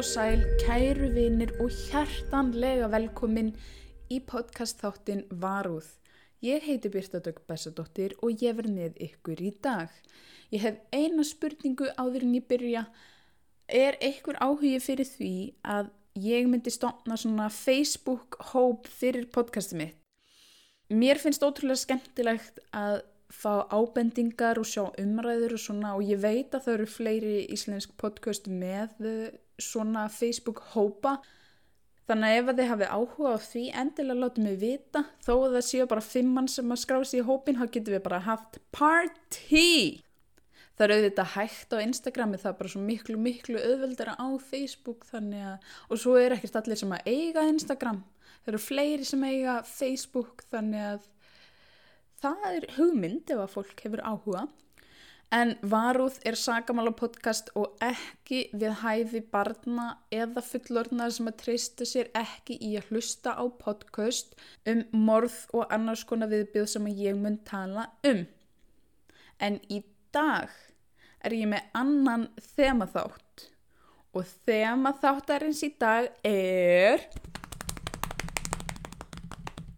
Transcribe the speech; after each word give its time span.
og 0.00 0.04
sæl, 0.04 0.44
kæru 0.60 1.08
vinir 1.12 1.50
og 1.60 1.68
hjartanlega 1.68 2.86
velkomin 2.88 3.50
í 4.08 4.16
podcast 4.24 4.78
þáttin 4.80 5.26
Varúð. 5.42 5.84
Ég 6.40 6.64
heiti 6.64 6.88
Birta 6.88 7.20
Dögg 7.20 7.42
Bessadóttir 7.44 8.14
og 8.24 8.40
ég 8.40 8.56
verð 8.56 8.72
með 8.72 8.96
ykkur 9.04 9.42
í 9.44 9.50
dag. 9.60 9.92
Ég 10.48 10.64
hef 10.64 10.78
eina 10.96 11.20
spurningu 11.20 11.90
áður 12.00 12.24
en 12.24 12.32
ég 12.38 12.46
byrja. 12.48 12.86
Er 13.68 13.98
einhver 14.00 14.40
áhugi 14.40 14.80
fyrir 14.80 15.10
því 15.10 15.34
að 15.76 15.92
ég 16.16 16.48
myndi 16.48 16.72
stofna 16.72 17.20
svona 17.20 17.50
Facebook-hóp 17.52 18.88
fyrir 18.88 19.28
podcastið 19.28 19.82
mitt? 19.82 20.00
Mér 20.88 21.20
finnst 21.20 21.44
ótrúlega 21.44 21.84
skemmtilegt 21.84 22.64
að 22.72 23.02
fá 23.28 23.68
ábendingar 23.68 24.58
og 24.58 24.66
sjá 24.66 24.88
umræður 24.96 25.58
og 25.58 25.62
svona 25.62 25.92
og 25.98 26.08
ég 26.08 26.24
veit 26.24 26.56
að 26.56 26.64
það 26.64 26.74
eru 26.78 26.90
fleiri 26.90 27.36
íslensk 27.52 27.92
podcast 28.00 28.48
með 28.48 28.96
svona 29.64 30.08
Facebook 30.12 30.62
hópa. 30.74 31.18
Þannig 32.10 32.26
að 32.26 32.36
ef 32.40 32.52
þið 32.58 32.70
hafið 32.72 32.92
áhuga 32.96 33.32
á 33.32 33.38
því 33.44 33.64
endilega 33.82 34.20
láta 34.24 34.42
mig 34.44 34.56
vita. 34.58 35.02
Þó 35.22 35.32
að 35.36 35.56
það 35.56 35.66
séu 35.68 35.88
bara 35.90 36.02
fimm 36.02 36.30
mann 36.34 36.48
sem 36.50 36.72
að 36.74 36.80
skrási 36.82 37.20
í 37.20 37.26
hópin 37.26 37.60
þá 37.60 37.66
getum 37.68 37.94
við 37.94 38.06
bara 38.08 38.22
haft 38.24 38.58
party. 38.74 40.00
Það 40.74 40.86
eru 40.86 40.96
auðvitað 40.96 41.32
hægt 41.34 41.74
á 41.76 41.84
Instagrami 41.84 42.38
það 42.40 42.50
er 42.50 42.58
bara 42.58 42.72
svo 42.72 42.80
miklu 42.80 43.18
miklu 43.20 43.60
auðveldara 43.60 44.16
á 44.16 44.28
Facebook 44.40 45.02
þannig 45.10 45.42
að 45.52 45.74
og 45.92 46.00
svo 46.00 46.14
er 46.16 46.34
ekkert 46.34 46.56
allir 46.62 46.80
sem 46.80 46.94
að 46.96 47.10
eiga 47.12 47.44
Instagram. 47.52 47.98
Það 48.40 48.52
eru 48.54 48.60
fleiri 48.64 49.06
sem 49.06 49.26
eiga 49.28 49.58
Facebook 49.68 50.46
þannig 50.48 50.86
að 50.94 51.10
það 52.24 52.46
er 52.48 52.66
hugmynd 52.78 53.34
ef 53.34 53.44
að 53.44 53.52
fólk 53.58 53.84
hefur 53.84 54.02
áhuga. 54.08 54.46
En 55.30 55.52
Varúð 55.62 56.16
er 56.26 56.34
sagamála 56.34 56.90
podcast 56.98 57.52
og 57.54 57.76
ekki 57.86 58.40
við 58.50 58.80
hæfi 58.80 59.20
barna 59.30 59.84
eða 60.10 60.42
fullorðnar 60.42 61.12
sem 61.14 61.30
að 61.30 61.36
treysta 61.44 61.86
sér 61.86 62.10
ekki 62.18 62.56
í 62.66 62.72
að 62.80 62.88
hlusta 62.90 63.36
á 63.38 63.46
podcast 63.60 64.34
um 64.66 64.82
morð 64.90 65.36
og 65.54 65.70
annars 65.70 66.02
konar 66.02 66.32
viðbyrð 66.32 66.72
sem 66.72 66.90
ég 66.90 67.14
mun 67.22 67.38
tala 67.46 67.86
um. 68.10 68.24
En 69.38 69.60
í 69.70 69.84
dag 70.10 70.50
er 71.22 71.38
ég 71.38 71.46
með 71.54 71.78
annan 71.78 72.26
þemaþátt 72.56 73.46
og 74.10 74.26
þemaþáttarins 74.50 75.62
í 75.62 75.70
dag 75.78 76.10
er... 76.26 77.06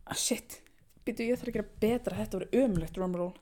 Ah, 0.08 0.16
shit. 0.16 0.62
Býtu 1.04 1.28
ég 1.28 1.36
þarf 1.36 1.52
að 1.52 1.56
gera 1.58 1.80
betra, 1.84 2.20
þetta 2.24 2.38
voru 2.40 2.64
ömlegt 2.64 2.96
drumroll. 2.96 3.34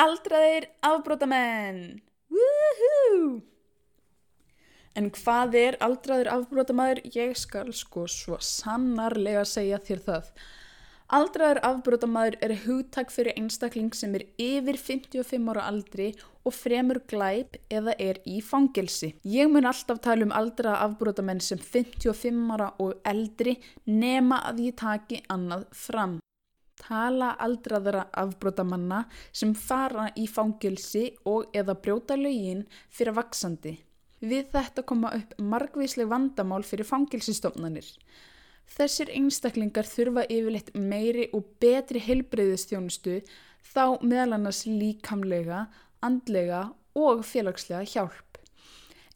Aldraðir 0.00 0.64
afbrótamenn! 0.80 1.98
Woohoo! 2.32 3.42
En 4.96 5.10
hvað 5.12 5.56
er 5.60 5.76
aldraður 5.84 6.30
afbrótamæður? 6.38 7.00
Ég 7.12 7.34
skal 7.36 7.68
sko 7.76 8.06
svo 8.08 8.38
sannarlega 8.40 9.42
segja 9.44 9.80
þér 9.84 10.00
það. 10.06 10.30
Aldraður 11.18 11.60
afbrótamæður 11.68 12.38
er 12.46 12.54
hugtak 12.62 13.12
fyrir 13.12 13.36
einstakling 13.42 13.92
sem 13.98 14.16
er 14.16 14.24
yfir 14.40 14.80
55 14.86 15.52
ára 15.52 15.66
aldri 15.68 16.08
og 16.48 16.56
fremur 16.56 17.02
glæp 17.12 17.60
eða 17.68 17.98
er 18.00 18.22
í 18.24 18.38
fangelsi. 18.40 19.12
Ég 19.26 19.52
mun 19.52 19.68
alltaf 19.68 20.00
tala 20.06 20.24
um 20.24 20.32
aldraða 20.32 20.80
afbrótamenn 20.86 21.44
sem 21.44 21.60
55 21.60 22.56
ára 22.56 22.72
og 22.80 22.96
eldri 23.04 23.58
nema 23.84 24.40
að 24.48 24.64
ég 24.70 24.80
taki 24.80 25.20
annað 25.28 25.68
fram. 25.76 26.20
Tala 26.80 27.34
aldraðara 27.44 28.06
afbrótamanna 28.22 29.04
sem 29.32 29.52
fara 29.54 30.08
í 30.16 30.26
fangelsi 30.30 31.10
og 31.28 31.52
eða 31.56 31.76
brjóta 31.82 32.16
lögin 32.16 32.64
fyrir 32.88 33.16
vaksandi. 33.18 33.76
Við 34.20 34.50
þetta 34.52 34.84
koma 34.88 35.12
upp 35.16 35.36
margvísleg 35.40 36.08
vandamál 36.08 36.62
fyrir 36.66 36.88
fangelsistofnanir. 36.88 37.86
Þessir 38.70 39.10
einstaklingar 39.16 39.88
þurfa 39.88 40.26
yfirleitt 40.30 40.74
meiri 40.78 41.28
og 41.34 41.46
betri 41.62 42.02
heilbreyðistjónustu 42.04 43.20
þá 43.72 43.98
meðal 44.02 44.36
annars 44.36 44.64
líkamlega, 44.68 45.64
andlega 46.04 46.68
og 46.96 47.24
félagslega 47.26 47.86
hjálp. 47.88 48.38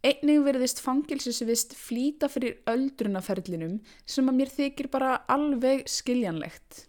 Einnig 0.04 0.42
verðist 0.44 0.82
fangilsisvist 0.84 1.72
flýta 1.80 2.28
fyrir 2.28 2.58
öldrunaferlinum 2.68 3.78
sem 4.04 4.26
að 4.28 4.40
mér 4.40 4.50
þykir 4.52 4.90
bara 4.92 5.14
alveg 5.32 5.86
skiljanlegt. 5.88 6.84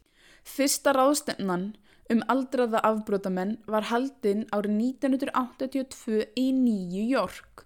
Fyrsta 0.46 0.94
ráðstefnan 0.94 1.72
um 2.14 2.22
aldraða 2.30 2.80
afbrótamenn 2.86 3.56
var 3.66 3.88
haldinn 3.90 4.44
árið 4.54 4.76
1982 4.78 6.20
í 6.38 6.52
Nýju 6.54 7.06
Jórk. 7.10 7.64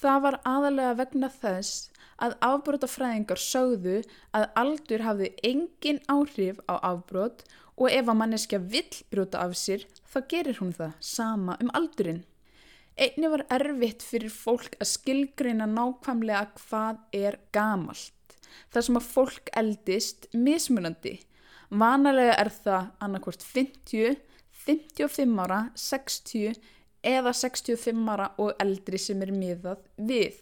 Það 0.00 0.18
var 0.26 0.36
aðalega 0.44 0.98
vegna 0.98 1.30
þess 1.32 1.88
að 2.20 2.36
afbrótafræðingar 2.44 3.40
sögðu 3.40 3.96
að 4.36 4.46
aldur 4.62 5.04
hafði 5.06 5.30
engin 5.50 6.02
áhrif 6.12 6.60
á 6.68 6.76
afbrót 6.90 7.46
og 7.80 7.88
ef 7.88 8.12
að 8.12 8.20
manneskja 8.20 8.60
vill 8.60 9.00
bróta 9.12 9.40
af 9.40 9.56
sér 9.56 9.86
þá 10.12 10.18
gerir 10.28 10.60
hún 10.60 10.76
það 10.76 10.92
sama 11.00 11.56
um 11.64 11.72
aldurinn. 11.72 12.22
Einni 13.00 13.32
var 13.32 13.46
erfitt 13.48 14.04
fyrir 14.04 14.32
fólk 14.34 14.76
að 14.76 14.92
skilgreina 14.92 15.64
nákvæmlega 15.70 16.50
hvað 16.60 17.00
er 17.16 17.40
gamalt. 17.56 18.36
Það 18.68 18.86
sem 18.86 19.00
að 19.00 19.10
fólk 19.14 19.52
eldist 19.56 20.28
mismunandi. 20.36 21.16
Vanalega 21.70 22.34
er 22.34 22.50
það 22.50 22.88
annarkvort 22.98 23.44
50, 23.46 24.16
55 24.66 25.36
ára, 25.38 25.60
60 25.78 26.56
eða 27.06 27.32
65 27.32 28.08
ára 28.10 28.32
og 28.42 28.56
eldri 28.62 28.98
sem 28.98 29.22
er 29.22 29.30
miðað 29.30 29.84
við. 29.96 30.40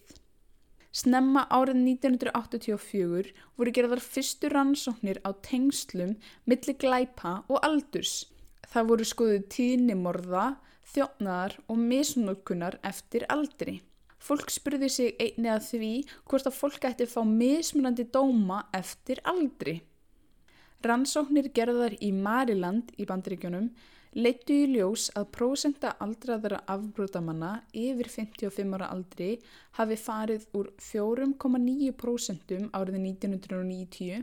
Snemma 0.88 1.44
árið 1.52 1.82
1984 1.84 3.34
voru 3.60 3.74
gerðar 3.76 4.00
fyrstu 4.00 4.48
rannsóknir 4.50 5.20
á 5.20 5.36
tengslum 5.44 6.16
milli 6.48 6.74
glæpa 6.80 7.42
og 7.46 7.60
aldurs. 7.60 8.24
Það 8.72 8.88
voru 8.88 9.08
skoðuð 9.10 9.44
tíðnimorða, 9.52 10.46
þjófnaðar 10.94 11.58
og 11.68 11.84
misnókunar 11.92 12.78
eftir 12.88 13.28
aldri. 13.28 13.82
Fólk 14.18 14.48
spurði 14.50 14.88
sig 14.90 15.20
einni 15.20 15.52
að 15.52 15.68
því 15.68 15.92
hvort 16.24 16.48
að 16.48 16.56
fólk 16.56 16.88
ætti 16.88 17.04
að 17.04 17.12
fá 17.12 17.20
mismunandi 17.28 18.08
dóma 18.08 18.64
eftir 18.74 19.20
aldri. 19.28 19.78
Rannsóknir 20.86 21.48
gerðar 21.50 21.96
í 21.98 22.12
Mariland 22.14 22.92
í 23.02 23.04
bandaríkjónum 23.10 23.64
leittu 24.14 24.54
í 24.54 24.66
ljós 24.70 25.08
að 25.18 25.24
prósenda 25.34 25.90
aldraðara 26.04 26.60
afbrótamanna 26.70 27.50
yfir 27.74 28.08
55 28.12 28.76
ára 28.78 28.90
aldri 28.94 29.30
hafi 29.78 29.96
farið 29.98 30.46
úr 30.54 30.70
4,9% 30.78 32.54
árið 32.78 33.00
1990 33.02 34.22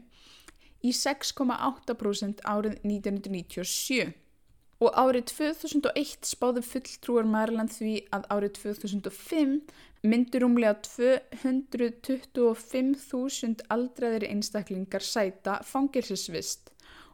í 0.88 0.94
6,8% 1.04 2.46
árið 2.56 2.80
1997 2.88 4.25
og 4.84 4.92
árið 5.00 5.32
2001 5.32 6.28
spáði 6.28 6.62
fulltrúar 6.66 7.26
Maryland 7.30 7.72
því 7.72 7.94
að 8.16 8.24
árið 8.36 8.52
2005 8.60 9.62
myndur 10.06 10.46
umlega 10.48 10.76
225.000 10.86 13.62
aldraðir 13.76 14.24
einstaklingar 14.30 15.04
sæta 15.06 15.54
fangilsisvist 15.66 16.64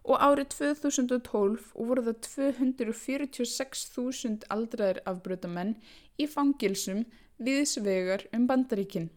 og 0.01 0.17
árið 0.17 0.47
2012 0.55 1.59
voru 1.77 2.01
það 2.07 2.17
246.000 2.27 4.43
aldraðir 4.55 4.99
afbröðamenn 5.11 5.73
í 6.17 6.25
fangilsum 6.29 6.99
viðsvegar 7.41 8.21
um 8.35 8.47
bandaríkin. 8.49 9.07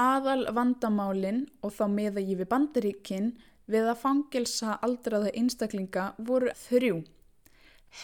Aðal 0.00 0.42
vandamálinn 0.56 1.42
og 1.62 1.70
þá 1.76 1.84
meða 1.92 2.20
ég 2.24 2.38
við 2.40 2.48
bandaríkin 2.50 3.26
við 3.70 3.88
að 3.92 4.00
fangilsa 4.02 4.76
aldraða 4.84 5.32
einstaklinga 5.38 6.10
voru 6.18 6.52
þrjú. 6.66 7.00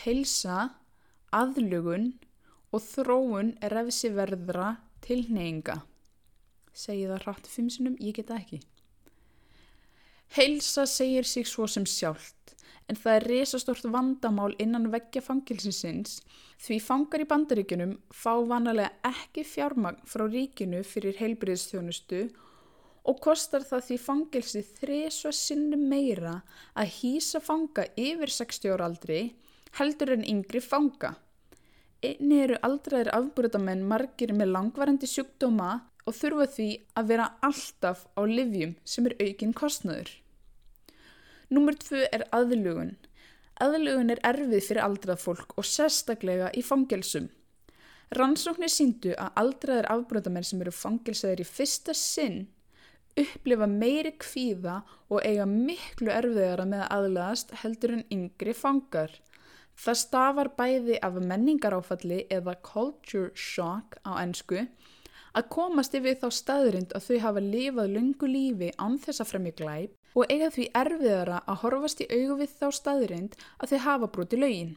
Heilsa, 0.02 0.70
aðlugun 1.34 2.12
og 2.74 2.82
þróun 2.84 3.52
refsiverðra 3.72 4.76
tilneyinga. 5.04 5.80
Segji 6.76 7.10
það 7.10 7.22
hratt 7.24 7.50
fimm 7.50 7.68
sinum, 7.72 7.98
ég 8.02 8.16
geta 8.18 8.38
ekki. 8.38 8.60
Heilsa 10.36 10.86
segir 10.90 11.24
sig 11.24 11.46
svo 11.46 11.68
sem 11.70 11.86
sjálft, 11.86 12.56
en 12.90 12.98
það 12.98 13.18
er 13.18 13.28
resastort 13.30 13.86
vandamál 13.90 14.52
innan 14.62 14.90
veggja 14.92 15.22
fangilsinsins 15.22 16.20
því 16.62 16.78
fangar 16.82 17.22
í 17.22 17.28
bandaríkunum 17.28 17.94
fá 18.14 18.32
vanalega 18.48 18.92
ekki 19.10 19.44
fjármagn 19.46 20.02
frá 20.08 20.26
ríkinu 20.30 20.82
fyrir 20.86 21.18
heilbriðstjónustu 21.20 22.26
og 22.26 22.45
kostar 23.22 23.62
það 23.62 23.84
því 23.86 23.96
fangilsi 24.02 24.62
þresva 24.80 25.30
sinni 25.36 25.78
meira 25.78 26.40
að 26.74 26.90
hýsa 26.96 27.40
fanga 27.44 27.84
yfir 27.94 28.32
60 28.34 28.74
ára 28.74 28.88
aldri 28.90 29.20
heldur 29.78 30.14
en 30.16 30.24
yngri 30.26 30.62
fanga. 30.64 31.14
Einni 32.02 32.40
eru 32.44 32.58
aldraðir 32.66 33.12
afbröðamenn 33.14 33.84
margir 33.88 34.32
með 34.36 34.52
langvarandi 34.56 35.08
sjúkdóma 35.10 35.70
og 36.06 36.14
þurfa 36.14 36.46
því 36.56 36.68
að 36.98 37.08
vera 37.12 37.28
alltaf 37.46 38.04
á 38.18 38.20
livjum 38.26 38.74
sem 38.84 39.06
er 39.06 39.16
aukinn 39.22 39.54
kostnöður. 39.56 40.10
Númer 41.50 41.78
tvö 41.78 42.02
er 42.10 42.26
aðlugun. 42.34 42.96
Aðlugun 43.62 44.12
er 44.12 44.20
erfið 44.26 44.66
fyrir 44.66 44.82
aldrað 44.84 45.22
fólk 45.22 45.54
og 45.56 45.66
sérstaklega 45.66 46.50
í 46.58 46.62
fangelsum. 46.66 47.30
Rannsóknir 48.18 48.70
síndu 48.70 49.14
að 49.18 49.40
aldraðir 49.42 49.88
afbrotamenn 49.94 50.46
sem 50.46 50.60
eru 50.62 50.74
fangilsaðir 50.74 51.42
í 51.42 51.48
fyrsta 51.48 51.94
sinn 51.96 52.44
upplifa 53.20 53.66
meiri 53.70 54.12
kvíða 54.20 54.80
og 55.08 55.22
eiga 55.24 55.46
miklu 55.48 56.10
erfiðara 56.12 56.66
með 56.68 56.84
að 56.84 56.96
aðlaðast 56.96 57.54
heldur 57.62 57.96
en 57.96 58.04
yngri 58.12 58.54
fangar. 58.56 59.12
Það 59.76 59.98
stafar 60.00 60.50
bæði 60.56 60.98
af 61.04 61.18
menningaráfalli 61.20 62.22
eða 62.32 62.56
culture 62.64 63.32
shock 63.34 63.98
á 64.08 64.16
ennsku 64.22 64.64
að 65.36 65.48
komast 65.52 65.94
yfir 65.96 66.16
þá 66.16 66.28
staðrind 66.32 66.94
að 66.96 67.08
þau 67.08 67.18
hafa 67.26 67.42
lifað 67.44 67.92
lungu 67.92 68.28
lífi 68.30 68.70
án 68.80 68.96
þess 69.02 69.20
að 69.20 69.30
fremja 69.32 69.56
glæp 69.58 70.16
og 70.16 70.32
eiga 70.32 70.48
því 70.54 70.66
erfiðara 70.80 71.42
að 71.44 71.60
horfast 71.62 72.00
í 72.00 72.08
augu 72.08 72.38
við 72.40 72.54
þá 72.56 72.66
staðrind 72.72 73.36
að 73.60 73.72
þau 73.72 73.80
hafa 73.84 74.08
brúti 74.14 74.40
lögin. 74.40 74.76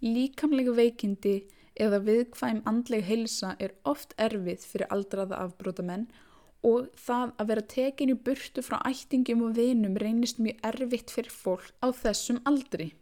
Líkamlega 0.00 0.72
veikindi 0.78 1.34
eða 1.76 2.00
viðkvæm 2.06 2.62
andleg 2.68 3.04
heilsa 3.04 3.52
er 3.60 3.76
oft 3.84 4.16
erfið 4.16 4.64
fyrir 4.70 4.88
aldraða 4.94 5.42
afbrótamenn 5.44 6.08
og 6.08 6.31
það 6.62 7.32
að 7.42 7.48
vera 7.50 7.62
tekin 7.74 8.12
í 8.12 8.18
burtu 8.26 8.62
frá 8.62 8.78
ættingum 8.86 9.42
og 9.48 9.56
vinum 9.58 9.96
reynist 9.98 10.38
mjög 10.38 10.60
erfitt 10.68 11.10
fyrir 11.10 11.34
fólk 11.34 11.72
á 11.82 11.90
þessum 11.90 12.38
aldri. 12.46 12.92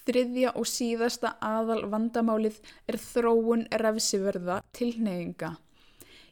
Þriðja 0.00 0.52
og 0.56 0.68
síðasta 0.68 1.34
aðal 1.44 1.82
vandamálið 1.92 2.60
er 2.88 2.98
þróun 3.00 3.66
refsiverða 3.82 4.60
tilneyinga. 4.76 5.56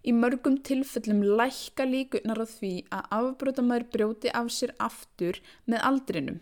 Í 0.09 0.15
mörgum 0.15 0.57
tilfellum 0.65 1.25
lækka 1.41 1.85
líkunar 1.89 2.41
á 2.41 2.47
því 2.49 2.73
að 2.95 3.09
afbrótamæður 3.19 3.89
brjóti 3.93 4.33
af 4.41 4.53
sér 4.55 4.73
aftur 4.79 5.41
með 5.67 5.85
aldrinum. 5.91 6.39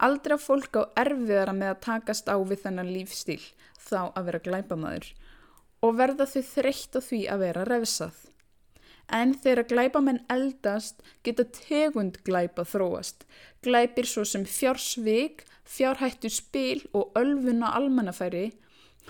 Aldra 0.00 0.38
fólk 0.40 0.78
á 0.78 0.82
erfiðara 1.02 1.54
með 1.56 1.74
að 1.74 1.82
takast 1.86 2.30
á 2.30 2.36
við 2.38 2.62
þennan 2.64 2.92
lífstíl 2.94 3.42
þá 3.80 4.12
að 4.14 4.24
vera 4.28 4.44
glæpamæður 4.46 5.10
og 5.80 5.96
verða 5.96 6.26
þau 6.28 6.42
þreytt 6.54 6.96
á 6.96 7.00
því 7.00 7.20
að 7.32 7.42
vera 7.46 7.64
refsað. 7.68 8.29
En 9.10 9.34
þegar 9.34 9.66
glæpamenn 9.72 10.22
eldast 10.30 11.02
geta 11.26 11.44
tegund 11.44 12.20
glæpa 12.26 12.64
þróast. 12.64 13.26
Glæpir 13.64 14.06
svo 14.06 14.24
sem 14.24 14.46
fjársvig, 14.46 15.42
fjárhættu 15.66 16.30
spil 16.30 16.86
og 16.94 17.12
ölfuna 17.18 17.74
almannafæri 17.76 18.50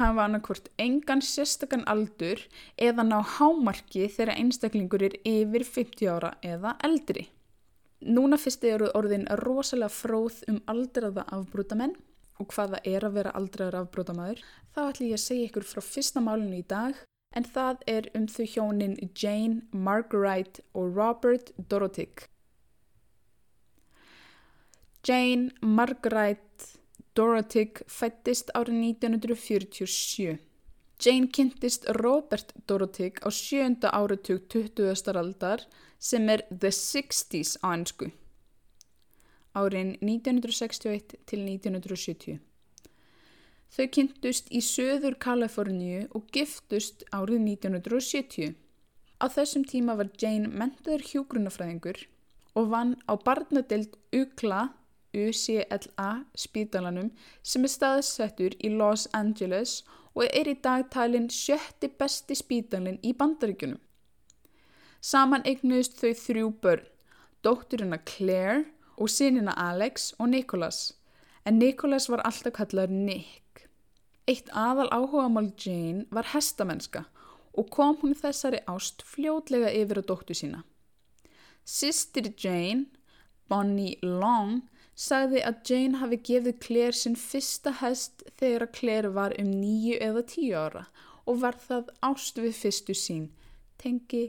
hafa 0.00 0.24
annarkvort 0.24 0.70
engan 0.78 1.20
sérstakann 1.24 1.84
aldur 1.92 2.40
eða 2.88 3.04
ná 3.04 3.18
hámarki 3.36 4.06
þegar 4.08 4.36
einstaklingur 4.36 5.04
er 5.08 5.16
yfir 5.28 5.66
50 5.66 6.12
ára 6.14 6.32
eða 6.42 6.76
eldri. 6.88 7.26
Núna 8.00 8.38
fyrst 8.40 8.64
eru 8.64 8.88
orðin 8.96 9.26
rosalega 9.42 9.92
fróð 9.92 10.40
um 10.48 10.62
aldraða 10.72 11.26
afbrútamenn 11.36 11.98
og 12.40 12.54
hvaða 12.54 12.80
er 12.88 13.04
að 13.04 13.16
vera 13.18 13.34
aldraður 13.36 13.82
afbrútamæður. 13.82 14.40
Þá 14.72 14.80
ætlum 14.86 15.10
ég 15.10 15.18
að 15.18 15.26
segja 15.26 15.48
ykkur 15.50 15.66
frá 15.68 15.84
fyrsta 15.84 16.24
málinu 16.24 16.62
í 16.62 16.64
dag 16.64 16.96
en 17.38 17.46
það 17.46 17.82
er 17.86 18.08
um 18.18 18.26
þau 18.26 18.46
hjónin 18.52 18.96
Jane 19.14 19.62
Marguerite 19.70 20.64
og 20.74 20.96
Robert 20.96 21.52
Dorothik. 21.70 22.26
Jane 25.06 25.50
Marguerite 25.62 26.80
Dorothik 27.16 27.82
fættist 27.86 28.50
árið 28.54 28.80
1947. 29.04 30.38
Jane 31.00 31.30
kynntist 31.32 31.86
Robert 32.02 32.52
Dorothik 32.68 33.22
á 33.24 33.30
sjönda 33.30 33.94
áratug 33.94 34.48
20. 34.50 35.14
aldar 35.14 35.64
sem 35.98 36.28
er 36.28 36.44
The 36.50 36.68
60s 36.74 37.56
á 37.62 37.72
ennsku. 37.72 38.10
Árin 39.54 39.96
1961 40.02 41.16
til 41.26 41.46
1970. 41.46 42.49
Þau 43.70 43.86
kynntust 43.94 44.50
í 44.50 44.60
söður 44.66 45.14
Kaliforníu 45.22 46.08
og 46.16 46.26
giftust 46.34 47.04
árið 47.14 47.44
1970. 47.46 48.56
Á 49.22 49.26
þessum 49.30 49.64
tíma 49.68 49.94
var 49.98 50.10
Jane 50.18 50.50
mentaður 50.50 51.06
hjógrunafræðingur 51.06 52.02
og 52.58 52.70
vann 52.72 52.96
á 53.06 53.14
barnadelt 53.14 53.94
UCLA 54.10 54.70
UCLA 55.14 56.10
spítalanum 56.38 57.10
sem 57.42 57.66
er 57.66 57.72
staðsettur 57.72 58.54
í 58.62 58.70
Los 58.74 59.06
Angeles 59.16 59.80
og 60.14 60.26
er 60.26 60.50
í 60.50 60.56
dag 60.62 60.86
talin 60.94 61.28
sjötti 61.30 61.90
besti 61.98 62.36
spítalin 62.38 62.98
í 63.02 63.14
bandaríkunum. 63.14 63.78
Saman 65.00 65.46
eignuðist 65.48 65.96
þau 66.00 66.12
þrjú 66.22 66.48
börn, 66.62 66.88
dótturina 67.42 67.98
Claire 68.04 68.64
og 69.00 69.08
sinina 69.08 69.54
Alex 69.56 70.12
og 70.18 70.28
Nicholas, 70.34 70.92
en 71.46 71.58
Nicholas 71.58 72.10
var 72.12 72.22
alltaf 72.26 72.58
kallaður 72.58 72.92
Nick. 72.92 73.49
Eitt 74.30 74.50
aðal 74.54 74.86
áhugamál 74.94 75.48
Jane 75.58 76.04
var 76.14 76.28
hestamennska 76.30 77.06
og 77.58 77.70
kom 77.74 77.96
hún 78.02 78.14
þessari 78.14 78.60
ást 78.70 79.02
fljótlega 79.02 79.72
yfir 79.74 79.98
á 79.98 80.04
dóttu 80.06 80.36
sína. 80.38 80.60
Sistir 81.66 82.28
Jane, 82.38 82.86
Bonnie 83.50 83.98
Long, 84.06 84.60
sagði 84.94 85.42
að 85.48 85.58
Jane 85.66 85.98
hafi 85.98 86.20
gefið 86.28 86.60
Claire 86.62 86.96
sinn 86.96 87.18
fyrsta 87.18 87.72
hest 87.80 88.22
þegar 88.38 88.66
að 88.68 88.74
Claire 88.78 89.10
var 89.16 89.34
um 89.40 89.50
nýju 89.50 89.98
eða 90.06 90.22
tíu 90.32 90.54
ára 90.60 90.84
og 91.26 91.42
var 91.42 91.58
það 91.58 91.90
ást 92.06 92.38
við 92.38 92.54
fyrstu 92.58 92.96
sín. 92.96 93.28
Tengi 93.82 94.28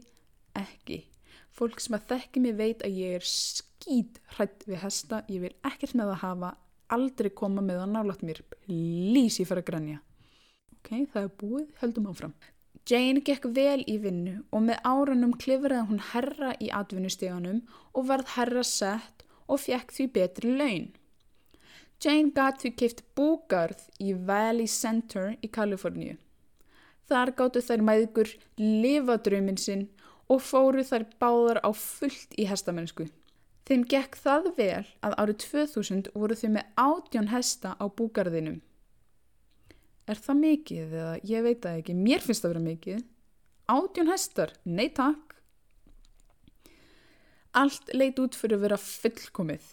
ekki. 0.57 1.03
Fólk 1.51 1.81
sem 1.83 1.97
að 1.97 2.07
þekki 2.13 2.43
mig 2.45 2.57
veit 2.57 2.85
að 2.87 2.97
ég 3.03 3.19
er 3.19 3.27
skýt 3.27 4.21
hrætt 4.35 4.65
við 4.65 4.81
hesta, 4.81 5.21
ég 5.29 5.45
vil 5.45 5.55
ekkert 5.67 5.97
með 5.99 6.15
að 6.15 6.21
hafa, 6.23 6.51
aldrei 6.95 7.31
koma 7.33 7.63
með 7.65 7.83
að 7.85 7.93
nálat 7.95 8.23
mér, 8.25 8.41
please 8.51 9.41
ég 9.41 9.49
fara 9.49 9.63
að 9.63 9.69
grænja. 9.71 9.99
Ok, 10.77 10.89
það 11.13 11.21
er 11.23 11.35
búið, 11.41 11.67
höldum 11.81 12.09
áfram. 12.11 12.33
Jane 12.89 13.21
gekk 13.21 13.45
vel 13.55 13.83
í 13.85 13.99
vinnu 14.01 14.39
og 14.49 14.63
með 14.65 14.81
árunum 14.87 15.35
klifraði 15.37 15.87
hún 15.91 16.01
herra 16.11 16.55
í 16.57 16.71
atvinnustíganum 16.73 17.61
og 17.93 18.07
varð 18.09 18.33
herra 18.35 18.63
sett 18.65 19.23
og 19.45 19.61
fekk 19.61 19.93
því 19.93 20.07
betri 20.15 20.55
laun. 20.57 20.89
Jane 22.01 22.33
gatt 22.33 22.63
því 22.63 22.73
keift 22.81 23.03
búgarð 23.15 23.83
í 24.01 24.15
Valley 24.17 24.65
Center 24.65 25.35
í 25.45 25.51
Kaliforníu. 25.53 26.17
Þar 27.05 27.33
gáttu 27.37 27.61
þær 27.61 27.83
mæðgur 27.85 28.29
lifadraumin 28.57 29.59
sinn 29.61 29.89
og 30.31 30.41
fóru 30.41 30.81
þær 30.87 31.05
báðar 31.21 31.59
á 31.61 31.69
fullt 31.75 32.33
í 32.39 32.47
hestamennsku. 32.49 33.05
Þeim 33.71 33.85
gekk 33.87 34.17
það 34.19 34.47
vel 34.57 34.87
að 34.99 35.13
árið 35.21 35.35
2000 35.45 36.07
voru 36.11 36.35
þau 36.35 36.49
með 36.57 36.71
átjón 36.81 37.29
hesta 37.31 37.69
á 37.79 37.87
búgarðinum. 37.87 38.57
Er 40.11 40.19
það 40.19 40.41
mikið 40.41 40.95
eða 40.99 41.13
ég 41.29 41.45
veit 41.45 41.61
það 41.63 41.77
ekki, 41.79 41.95
mér 41.95 42.25
finnst 42.25 42.43
það 42.43 42.49
að 42.49 42.51
vera 42.51 42.63
mikið. 42.65 43.05
Átjón 43.71 44.11
hestar, 44.11 44.53
nei 44.67 44.89
takk. 44.91 45.37
Allt 47.63 47.95
leit 47.95 48.19
út 48.19 48.35
fyrir 48.35 48.59
að 48.59 48.67
vera 48.67 48.81
fullkomið. 48.89 49.71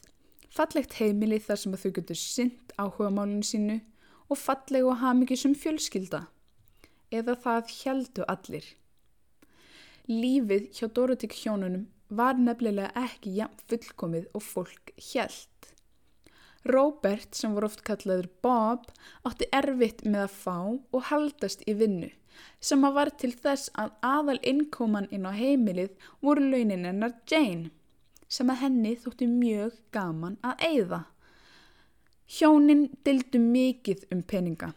Fallegt 0.54 0.94
heimili 1.02 1.42
þar 1.42 1.64
sem 1.64 1.74
að 1.74 1.82
þau 1.88 1.96
getur 1.98 2.22
synd 2.22 2.78
áhuga 2.78 3.10
málunum 3.10 3.42
sínu 3.50 3.80
og 4.30 4.38
falleg 4.38 4.86
og 4.86 5.02
hafmyggi 5.02 5.42
sem 5.42 5.58
fjölskylda. 5.58 6.28
Eða 7.10 7.34
það 7.34 7.76
heldu 7.82 8.30
allir. 8.30 8.74
Lífið 10.06 10.70
hjá 10.70 10.86
Dorotik 10.86 11.34
hjónunum 11.42 11.88
var 12.08 12.38
nefnilega 12.40 12.92
ekki 12.96 13.34
jafn 13.38 13.64
fullkomið 13.70 14.28
og 14.34 14.44
fólk 14.44 14.94
held. 15.12 15.72
Robert, 16.68 17.34
sem 17.34 17.54
voru 17.54 17.68
oft 17.68 17.84
kallaður 17.86 18.28
Bob, 18.42 18.88
átti 19.24 19.46
erfitt 19.54 20.04
með 20.04 20.26
að 20.26 20.38
fá 20.42 20.56
og 20.68 21.04
haldast 21.10 21.62
í 21.70 21.76
vinnu 21.78 22.10
sem 22.60 22.84
að 22.86 22.96
var 22.98 23.10
til 23.20 23.30
þess 23.34 23.70
að 23.78 23.92
aðal 24.04 24.38
innkóman 24.46 25.08
inn 25.14 25.26
á 25.28 25.32
heimilið 25.34 25.94
voru 26.24 26.48
launin 26.52 26.86
hennar 26.88 27.14
Jane, 27.30 27.70
sem 28.28 28.50
að 28.50 28.62
henni 28.64 28.94
þótti 28.98 29.28
mjög 29.30 29.78
gaman 29.94 30.36
að 30.46 30.66
eigða. 30.68 31.00
Hjónin 32.28 32.88
dildu 33.06 33.40
mikið 33.40 34.04
um 34.12 34.22
peninga. 34.22 34.72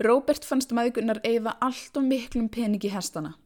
Róbert 0.00 0.46
fannst 0.48 0.72
maðurgunnar 0.74 1.20
eigða 1.28 1.54
allt 1.60 1.96
og 2.00 2.08
miklum 2.08 2.48
peningi 2.48 2.90
hestana. 2.90 3.36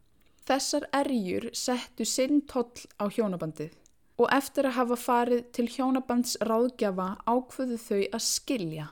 Þessar 0.45 0.85
erjur 0.93 1.49
settu 1.57 2.05
sinn 2.05 2.43
toll 2.51 2.85
á 3.01 3.09
hjónabandið 3.09 3.73
og 4.21 4.31
eftir 4.35 4.69
að 4.69 4.77
hafa 4.79 4.99
farið 5.01 5.47
til 5.57 5.65
hjónabands 5.73 6.37
ráðgjafa 6.45 7.07
ákvöðu 7.27 7.79
þau 7.81 8.03
að 8.03 8.25
skilja. 8.27 8.89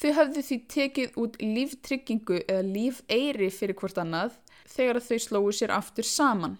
Þau 0.02 0.10
hafðu 0.18 0.44
því 0.48 0.58
tekið 0.74 1.20
út 1.22 1.38
líftryggingu 1.38 2.40
eða 2.42 2.66
lífeyri 2.66 3.52
fyrir 3.54 3.78
hvort 3.78 4.02
annað 4.02 4.34
þegar 4.66 4.98
þau 4.98 5.18
slóðu 5.28 5.54
sér 5.60 5.76
aftur 5.78 6.10
saman. 6.10 6.58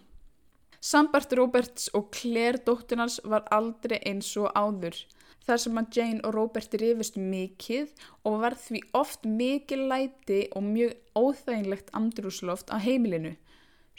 Sambart 0.81 1.33
Roberts 1.37 1.91
og 1.93 2.09
Claire 2.17 2.61
dóttunars 2.65 3.19
var 3.29 3.45
aldrei 3.53 3.99
eins 4.09 4.31
og 4.41 4.49
áður. 4.57 4.97
Þar 5.45 5.61
sem 5.61 5.79
að 5.81 5.97
Jane 5.97 6.25
og 6.25 6.35
Robert 6.37 6.75
rifist 6.81 7.19
mikið 7.21 7.93
og 8.29 8.41
var 8.45 8.57
því 8.57 8.81
oft 8.97 9.29
mikið 9.29 9.85
læti 9.93 10.41
og 10.57 10.65
mjög 10.65 10.97
óþæginlegt 11.19 11.93
andrúsloft 11.97 12.73
á 12.73 12.81
heimilinu. 12.81 13.35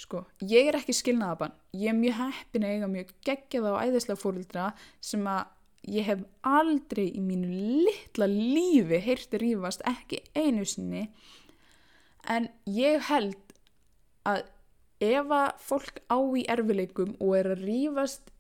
Sko, 0.01 0.23
ég 0.41 0.71
er 0.71 0.79
ekki 0.79 0.95
skilnaðabann, 0.97 1.53
ég 1.77 1.91
er 1.91 1.97
mjög 1.97 2.15
heppin 2.17 2.65
að 2.65 2.75
eiga 2.75 2.88
mjög 2.89 3.09
geggjaða 3.27 3.73
og 3.75 3.81
æðislega 3.85 4.21
fórildra 4.21 4.69
sem 5.03 5.27
að 5.29 5.91
ég 5.93 6.07
hef 6.07 6.23
aldrei 6.47 7.03
í 7.11 7.21
mínu 7.21 7.51
litla 7.85 8.25
lífi 8.29 9.01
heyrti 9.05 9.41
rífast, 9.41 9.83
ekki 9.85 10.23
einu 10.33 10.65
sinni, 10.65 11.03
en 12.29 12.50
ég 12.69 13.05
held 13.11 13.38
að 14.25 14.41
ef 15.01 15.34
að 15.34 15.50
fólk 15.65 16.03
á 16.08 16.17
í 16.38 16.46
erfileikum 16.51 17.15
og 17.20 17.34
er 17.39 17.51
að 17.55 17.65
rífast 17.65 18.31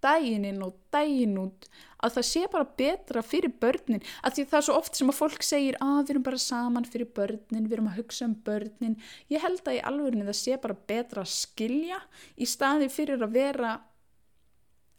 dægin 0.00 0.46
inn 0.48 0.62
og 0.64 0.76
dægin 0.92 1.36
út 1.40 1.66
að 2.00 2.14
það 2.16 2.26
sé 2.30 2.42
bara 2.52 2.68
betra 2.78 3.22
fyrir 3.24 3.52
börnin. 3.60 4.00
Að 4.24 4.38
því 4.38 4.44
það 4.48 4.58
er 4.58 4.66
svo 4.68 4.76
oft 4.80 4.96
sem 4.96 5.12
að 5.12 5.18
fólk 5.18 5.44
segir 5.44 5.76
að 5.84 5.98
við 5.98 6.14
erum 6.14 6.24
bara 6.30 6.40
saman 6.40 6.88
fyrir 6.88 7.10
börnin 7.16 7.66
við 7.66 7.76
erum 7.76 7.90
að 7.90 7.98
hugsa 8.00 8.24
um 8.28 8.36
börnin. 8.46 8.96
Ég 9.28 9.44
held 9.44 9.60
að 9.66 9.76
í 9.76 9.82
alvegurinn 9.90 10.28
það 10.30 10.38
sé 10.40 10.56
bara 10.62 10.78
betra 10.92 11.24
að 11.24 11.34
skilja 11.34 12.00
í 12.36 12.48
staði 12.48 12.88
fyrir 12.92 13.20
að 13.20 13.36
vera 13.36 13.74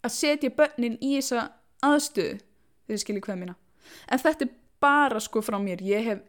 að 0.02 0.16
setja 0.18 0.54
börnin 0.54 1.00
í 1.02 1.16
þessa 1.18 1.50
aðstöðu 1.86 2.38
þegar 2.38 2.92
þið 2.92 3.04
skiljið 3.06 3.26
hvað 3.26 3.42
mína 3.42 3.58
en 4.08 4.22
þetta 4.22 4.46
er 4.46 4.54
bara 4.82 5.20
sko 5.22 5.42
frá 5.46 5.58
mér. 5.62 5.82
Ég 5.86 6.06
hef 6.06 6.22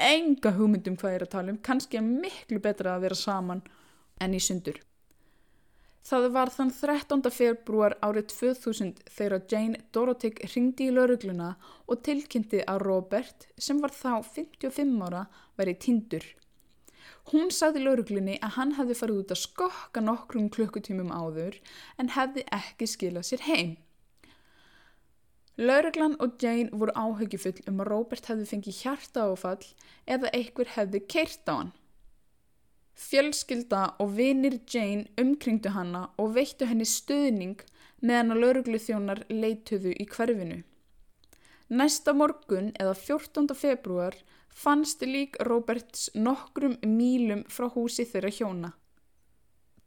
enga 0.00 0.54
hugmyndum 0.56 0.96
hvað 0.98 1.14
ég 1.14 1.20
er 1.20 1.26
að 1.26 1.34
tala 1.34 1.52
um. 1.52 1.60
Kannski 1.62 1.98
er 2.00 2.06
miklu 2.06 2.60
betra 2.62 2.94
að 2.96 3.06
vera 3.06 3.18
saman 3.18 3.62
en 4.20 4.36
í 4.36 4.42
sundur 4.44 4.80
Það 6.10 6.26
var 6.34 6.50
þann 6.50 6.70
13. 6.72 7.28
februar 7.30 7.94
árið 8.02 8.30
2000 8.32 9.02
þegar 9.12 9.42
Jane 9.52 9.80
Dorothea 9.92 10.48
ringdi 10.54 10.88
í 10.88 10.94
laurugluna 10.96 11.50
og 11.86 12.00
tilkynnti 12.06 12.62
að 12.64 12.80
Robert, 12.86 13.46
sem 13.60 13.82
var 13.84 13.92
þá 13.92 14.24
55 14.24 15.04
ára, 15.06 15.26
væri 15.60 15.76
tindur. 15.76 16.24
Hún 17.30 17.52
sagði 17.54 17.84
lauruglunni 17.84 18.38
að 18.40 18.56
hann 18.56 18.72
hefði 18.78 18.96
farið 19.02 19.20
út 19.22 19.34
að 19.36 19.42
skokka 19.42 20.02
nokkrum 20.02 20.48
klukkutímum 20.50 21.12
áður 21.12 21.60
en 22.00 22.10
hefði 22.16 22.46
ekki 22.58 22.88
skilað 22.88 23.28
sér 23.28 23.44
heim. 23.46 23.76
Lauruglan 25.60 26.16
og 26.24 26.40
Jane 26.40 26.72
voru 26.72 26.96
áhugjufull 26.96 27.60
um 27.68 27.84
að 27.84 27.92
Robert 27.92 28.32
hefði 28.32 28.48
fengið 28.54 28.80
hjarta 28.80 29.28
áfall 29.28 29.68
eða 30.08 30.32
einhver 30.32 30.72
hefði 30.78 31.04
keirt 31.04 31.44
á 31.44 31.54
hann. 31.60 31.74
Fjölskylda 33.00 33.84
og 34.02 34.16
vinir 34.18 34.58
Jane 34.68 35.08
umkringdu 35.20 35.72
hanna 35.72 36.08
og 36.20 36.34
veittu 36.36 36.66
henni 36.68 36.84
stuðning 36.88 37.62
meðan 38.04 38.34
að 38.34 38.42
lauruglu 38.44 38.80
þjónar 38.80 39.22
leituðu 39.32 39.94
í 39.96 40.06
hverfinu. 40.10 40.60
Næsta 41.70 42.12
morgun 42.16 42.72
eða 42.82 42.96
14. 42.98 43.54
februar 43.56 44.16
fannst 44.62 45.04
lík 45.06 45.38
Roberts 45.46 46.10
nokkrum 46.14 46.76
mílum 46.84 47.44
frá 47.48 47.70
húsi 47.72 48.04
þeirra 48.10 48.32
hjóna. 48.36 48.72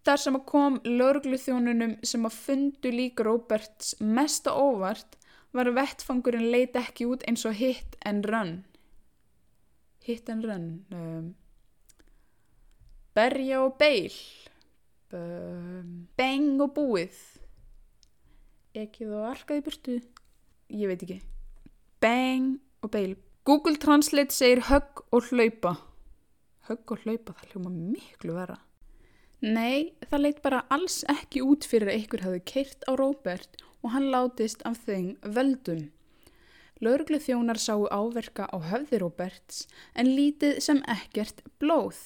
Þar 0.04 0.20
sem 0.20 0.40
að 0.40 0.46
kom 0.50 0.80
lauruglu 0.88 1.38
þjónunum 1.40 1.94
sem 2.04 2.26
að 2.28 2.40
fundu 2.46 2.92
lík 2.92 3.22
Roberts 3.24 3.94
mesta 4.00 4.56
óvart 4.56 5.20
var 5.54 5.70
að 5.70 5.78
vettfangurinn 5.78 6.50
leiti 6.52 6.82
ekki 6.82 7.08
út 7.08 7.24
eins 7.30 7.46
og 7.46 7.56
hit 7.60 7.96
and 8.04 8.26
run. 8.32 8.58
Hit 10.04 10.34
and 10.34 10.50
run... 10.50 10.68
Um, 10.92 11.32
berja 13.16 13.62
og 13.66 13.78
beil. 13.82 14.16
Beng 16.18 16.62
og 16.64 16.74
búið. 16.78 17.20
Ekki 18.74 19.06
þú 19.06 19.24
arkaði 19.30 19.66
burtu. 19.68 20.00
Ég 20.74 20.90
veit 20.90 21.06
ekki. 21.06 21.22
Beng 22.02 22.58
og 22.82 22.94
beil. 22.94 23.16
Google 23.46 23.78
Translate 23.78 24.34
segir 24.34 24.66
högg 24.70 25.06
og 25.14 25.30
hlaupa. 25.30 25.78
Högg 26.70 26.96
og 26.96 27.04
hlaupa 27.06 27.36
það 27.38 27.50
hljóma 27.54 27.74
miklu 27.76 28.38
vera 28.38 28.62
nei 29.44 29.92
það 30.08 30.22
leitt 30.24 30.40
bara 30.44 30.64
alls 30.72 31.02
ekki 31.12 31.44
út 31.44 31.66
fyrir 31.68 31.92
að 31.92 31.98
einhver 31.98 32.24
hafi 32.24 32.40
keirt 32.48 32.86
á 32.88 32.96
Robert 32.96 33.60
og 33.84 33.92
hann 33.92 34.08
látist 34.14 34.64
af 34.64 34.80
þeim 34.88 35.18
veldum 35.36 35.90
Lörglu 36.84 37.20
þjónar 37.20 37.60
sáu 37.60 37.84
áverka 37.92 38.48
á 38.48 38.58
höfði 38.72 39.02
Roberts 39.04 39.68
en 40.00 40.14
lítið 40.16 40.62
sem 40.64 40.80
ekkert 40.88 41.44
blóð 41.60 42.00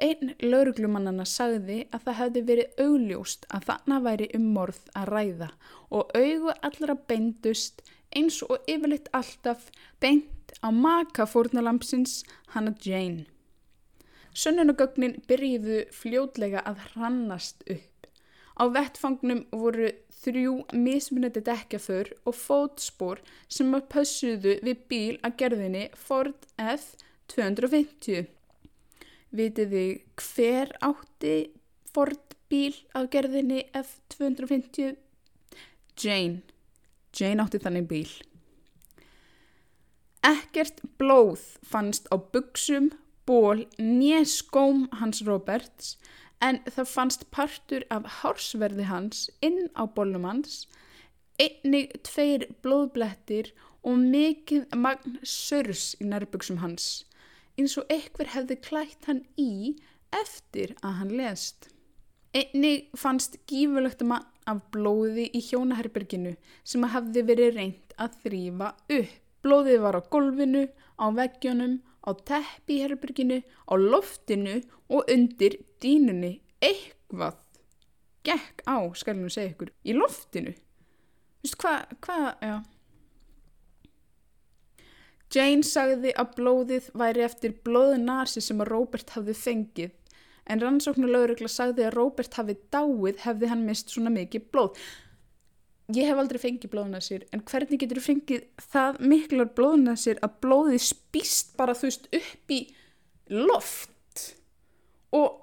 Einn 0.00 0.34
lauruglumannana 0.40 1.26
sagði 1.28 1.82
að 1.92 2.04
það 2.06 2.18
hefði 2.20 2.42
verið 2.50 2.84
augljóst 2.84 3.46
að 3.52 3.66
þarna 3.68 3.98
væri 4.06 4.28
um 4.38 4.46
morð 4.54 4.78
að 4.96 5.10
ræða 5.14 5.48
og 5.98 6.14
augu 6.16 6.54
allra 6.68 6.96
beindust 7.10 7.82
eins 8.16 8.40
og 8.46 8.64
yfirleitt 8.70 9.10
alltaf 9.16 9.68
beint 10.00 10.54
á 10.64 10.68
maka 10.72 11.26
fórnalampsins 11.28 12.22
hana 12.54 12.72
Jane. 12.80 13.26
Sönnunagögnin 14.32 15.18
byrjiðu 15.28 15.84
fljótlega 15.92 16.62
að 16.64 16.82
hrannast 16.90 17.64
upp. 17.68 18.08
Á 18.56 18.64
vettfangnum 18.72 19.44
voru 19.52 19.90
þrjú 20.20 20.56
mismunandi 20.76 21.42
dekkjaför 21.44 22.12
og 22.24 22.36
fótspor 22.36 23.22
sem 23.48 23.72
að 23.76 23.88
pössuðu 23.94 24.58
við 24.64 24.84
bíl 24.90 25.16
að 25.26 25.38
gerðinni 25.42 25.86
Ford 25.96 26.48
F250. 26.56 28.28
Vitið 29.30 29.74
þið 29.74 29.90
hver 30.18 30.72
átti 30.82 31.34
Ford 31.94 32.34
bíl 32.50 32.74
að 32.98 33.10
gerðinni 33.14 33.60
F250? 33.78 34.96
Jane. 36.00 36.40
Jane 37.14 37.44
átti 37.44 37.60
þannig 37.62 37.86
bíl. 37.90 38.08
Ekkert 40.26 40.82
blóð 40.98 41.44
fannst 41.64 42.10
á 42.10 42.18
buksum, 42.18 42.90
ból, 43.24 43.62
nýjaskóm 43.78 44.88
hans 44.98 45.22
Roberts 45.26 45.94
en 46.42 46.58
það 46.66 46.90
fannst 46.90 47.26
partur 47.30 47.86
af 47.94 48.08
hársverði 48.20 48.88
hans 48.90 49.28
inn 49.44 49.68
á 49.78 49.86
bólum 49.86 50.26
hans, 50.26 50.66
einnig 51.40 51.94
tveir 52.04 52.48
blóðblettir 52.64 53.52
og 53.86 54.02
mikið 54.02 54.66
magn 54.76 55.20
sörs 55.22 55.94
í 56.00 56.08
nærbuksum 56.10 56.60
hans 56.64 56.90
eins 57.60 57.76
og 57.80 57.92
ekkur 57.92 58.32
hefði 58.32 58.56
klætt 58.64 59.06
hann 59.10 59.22
í 59.36 59.76
eftir 60.16 60.74
að 60.80 60.96
hann 61.02 61.12
lest. 61.18 61.68
Einni 62.32 62.90
fannst 62.98 63.36
gífurlegt 63.50 64.04
mann 64.06 64.26
af 64.48 64.62
blóði 64.74 65.26
í 65.36 65.42
hjónaherberginu 65.44 66.36
sem 66.66 66.86
að 66.86 66.94
hefði 66.96 67.24
verið 67.28 67.56
reynd 67.58 67.94
að 68.00 68.16
þrýfa 68.24 68.70
upp. 68.96 69.18
Blóðið 69.40 69.78
var 69.80 69.96
á 69.96 70.02
golfinu, 70.12 70.66
á 71.00 71.06
veggjónum, 71.16 71.78
á 72.04 72.10
teppi 72.28 72.76
í 72.76 72.82
herberginu, 72.84 73.38
á 73.40 73.74
loftinu 73.80 74.58
og 74.92 75.08
undir 75.08 75.56
dínunni. 75.80 76.42
Eitthvað 76.60 77.38
gekk 78.28 78.60
á, 78.68 78.84
skal 78.92 79.16
ég 79.16 79.22
nú 79.22 79.32
segja 79.32 79.54
ykkur, 79.54 79.72
í 79.80 79.96
loftinu. 79.96 80.52
Þú 81.40 81.48
veist 81.48 81.58
hvað, 81.62 81.96
hvað, 82.04 82.28
já. 82.44 82.56
Jane 85.30 85.66
sagði 85.66 86.10
að 86.18 86.32
blóðið 86.38 86.90
væri 86.98 87.22
eftir 87.22 87.52
blóðunasi 87.66 88.42
sem 88.42 88.62
að 88.62 88.72
Robert 88.72 89.12
hafði 89.14 89.36
fengið 89.38 89.92
en 90.50 90.62
rannsóknulegurugla 90.64 91.50
sagði 91.50 91.86
að 91.86 91.94
Robert 91.94 92.34
hafi 92.40 92.56
dáið 92.74 93.22
hefði 93.24 93.50
hann 93.52 93.62
mist 93.68 93.92
svona 93.92 94.10
mikið 94.14 94.48
blóð. 94.50 94.80
Ég 95.94 96.06
hef 96.06 96.18
aldrei 96.22 96.38
fengið 96.42 96.72
blóðunasir 96.72 97.26
en 97.34 97.44
hvernig 97.46 97.82
getur 97.82 98.00
þú 98.00 98.06
fengið 98.08 98.48
það 98.72 98.98
miklar 99.12 99.52
blóðunasir 99.58 100.20
að 100.26 100.36
blóðið 100.44 100.84
spýst 100.86 101.54
bara 101.58 101.76
þú 101.78 101.90
veist 101.90 102.10
upp 102.18 102.54
í 102.54 102.60
loft 103.30 104.26
og 105.14 105.40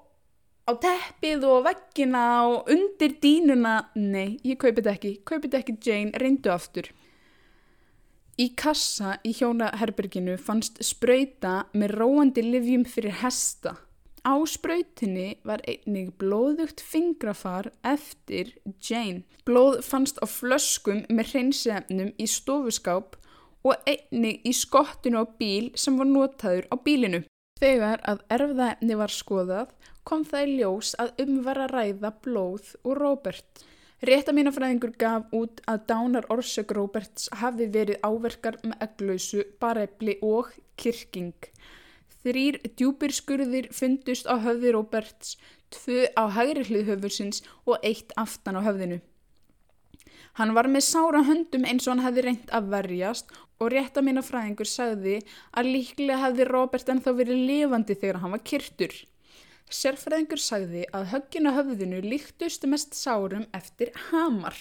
á 0.68 0.72
teppið 0.76 1.44
og 1.48 1.64
veggina 1.64 2.24
og 2.48 2.68
undir 2.72 3.16
dínuna. 3.22 3.76
Nei, 3.96 4.36
ég 4.44 4.60
kaupi 4.60 4.82
þetta 4.82 4.96
ekki. 4.96 5.12
Kaupi 5.24 5.48
þetta 5.48 5.60
ekki 5.62 5.76
Jane, 5.84 6.20
reyndu 6.20 6.52
aftur. 6.52 6.90
Í 8.38 8.52
kassa 8.54 9.16
í 9.26 9.32
hjónaherberginu 9.34 10.36
fannst 10.38 10.76
spröyta 10.86 11.64
með 11.74 11.94
róandi 11.98 12.44
livjum 12.44 12.84
fyrir 12.86 13.16
hesta. 13.18 13.72
Á 14.22 14.38
spröytinni 14.46 15.40
var 15.48 15.64
einnig 15.66 16.12
blóðugt 16.22 16.78
fingrafar 16.78 17.72
eftir 17.82 18.52
Jane. 18.78 19.24
Blóð 19.42 19.80
fannst 19.82 20.22
á 20.22 20.26
flöskum 20.30 21.00
með 21.10 21.32
hreinsefnum 21.32 22.12
í 22.14 22.28
stofuskáp 22.30 23.16
og 23.66 23.90
einnig 23.90 24.46
í 24.46 24.52
skottinu 24.54 25.22
á 25.22 25.26
bíl 25.40 25.72
sem 25.74 25.98
var 25.98 26.06
notaður 26.06 26.70
á 26.70 26.78
bílinu. 26.78 27.24
Þegar 27.58 28.04
að 28.06 28.22
erfðaefni 28.36 29.00
var 29.02 29.14
skoðað 29.18 29.74
kom 30.06 30.22
það 30.22 30.46
í 30.46 30.54
ljós 30.60 30.92
að 31.02 31.24
um 31.26 31.34
var 31.42 31.64
að 31.64 31.74
ræða 31.74 32.14
blóð 32.22 32.70
og 32.84 32.94
Robert. 33.02 33.66
Réttamínafræðingur 33.98 34.92
gaf 34.94 35.32
út 35.34 35.58
að 35.66 35.80
dánar 35.90 36.26
orsök 36.30 36.70
Roberts 36.76 37.26
hafi 37.40 37.66
verið 37.66 37.98
áverkar 38.06 38.60
með 38.62 38.84
egglausu, 38.86 39.42
barefli 39.58 40.14
og 40.22 40.52
kirking. 40.78 41.34
Þrýr 42.22 42.60
djúpir 42.78 43.14
skurðir 43.16 43.66
fundust 43.74 44.30
á 44.30 44.38
höfði 44.38 44.76
Roberts, 44.76 45.34
tvö 45.74 46.06
á 46.14 46.30
hægri 46.30 46.68
hlið 46.70 46.92
höfursins 46.92 47.42
og 47.66 47.82
eitt 47.82 48.14
aftan 48.14 48.58
á 48.58 48.62
höfðinu. 48.62 49.00
Hann 50.38 50.54
var 50.54 50.70
með 50.70 50.86
sára 50.86 51.24
höndum 51.26 51.66
eins 51.66 51.88
og 51.88 51.96
hann 51.96 52.06
hefði 52.06 52.26
reynt 52.28 52.50
að 52.54 52.70
verjast 52.70 53.34
og 53.58 53.72
réttamínafræðingur 53.74 54.70
sagði 54.70 55.18
að 55.50 55.72
líklega 55.74 56.22
hefði 56.22 56.46
Robert 56.46 56.92
ennþá 56.94 57.18
verið 57.18 57.46
lifandi 57.50 57.98
þegar 57.98 58.22
hann 58.22 58.36
var 58.36 58.46
kyrtur. 58.46 58.94
Sérfræðingur 59.68 60.40
sagði 60.40 60.86
að 60.96 61.10
höggin 61.12 61.48
á 61.48 61.52
höfðinu 61.58 62.00
líktust 62.04 62.64
mest 62.70 62.96
sárum 62.96 63.44
eftir 63.56 63.92
hamar. 64.08 64.56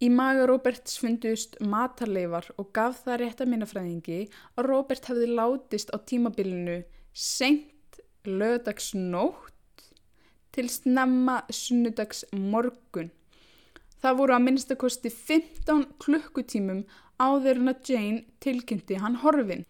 Í 0.00 0.08
maga 0.14 0.46
Roberts 0.48 0.96
fundust 1.02 1.58
matarleifar 1.60 2.46
og 2.56 2.70
gaf 2.76 3.02
það 3.04 3.20
rétt 3.22 3.42
að 3.42 3.50
minnafræðingi 3.52 4.18
að 4.56 4.68
Robert 4.70 5.08
hefði 5.10 5.28
látist 5.34 5.92
á 5.92 5.98
tímabilinu 6.00 6.78
senkt 7.12 8.00
lögdagsnótt 8.24 9.88
til 10.54 10.68
snemma 10.72 11.42
sunnudags 11.52 12.24
morgun. 12.32 13.10
Það 13.98 14.18
voru 14.20 14.36
að 14.36 14.44
minnstakosti 14.46 15.10
15 15.12 15.84
klukkutímum 16.00 16.84
áður 17.18 17.60
en 17.60 17.72
að 17.74 17.90
Jane 17.90 18.22
tilkynnti 18.40 19.00
hann 19.02 19.18
horfin. 19.24 19.66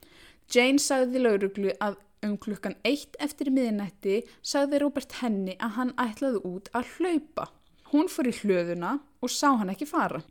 Jane 0.53 0.79
sagði 0.81 1.25
lauruglu 1.25 1.73
að 1.81 1.97
Um 2.27 2.35
klukkan 2.41 2.75
eitt 2.89 3.15
eftir 3.23 3.53
miðinætti 3.55 4.25
sagði 4.43 4.81
Robert 4.83 5.21
henni 5.21 5.55
að 5.63 5.77
hann 5.77 5.93
ætlaði 6.03 6.41
út 6.49 6.71
að 6.75 6.89
hlaupa. 6.97 7.45
Hún 7.93 8.11
fór 8.11 8.29
í 8.31 8.35
hlöðuna 8.41 8.97
og 9.23 9.31
sá 9.31 9.53
hann 9.61 9.71
ekki 9.71 9.87
fara. 9.87 10.25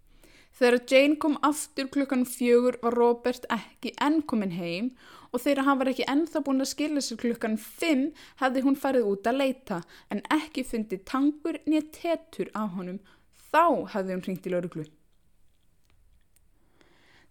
Þegar 0.57 0.79
Jane 0.89 1.15
kom 1.21 1.37
aftur 1.45 1.87
klukkan 1.93 2.25
fjögur 2.25 2.79
var 2.81 2.95
Robert 2.97 3.45
ekki 3.53 3.93
enn 4.03 4.23
komin 4.25 4.55
heim 4.57 4.89
og 5.31 5.43
þegar 5.43 5.67
hann 5.67 5.79
var 5.79 5.91
ekki 5.91 6.07
ennþá 6.11 6.41
búin 6.43 6.63
að 6.65 6.71
skilja 6.71 7.03
sér 7.05 7.21
klukkan 7.21 7.57
fimm 7.61 8.07
hefði 8.41 8.63
hún 8.65 8.79
farið 8.83 9.09
út 9.11 9.29
að 9.29 9.39
leita 9.43 9.81
en 10.11 10.23
ekki 10.33 10.65
fundið 10.67 11.03
tangur 11.07 11.59
nýja 11.67 11.85
tetur 12.01 12.51
af 12.57 12.73
honum. 12.75 12.99
Þá 13.47 13.93
hefði 13.93 14.15
hún 14.17 14.25
hringt 14.25 14.47
í 14.49 14.53
lauruglu. 14.55 14.87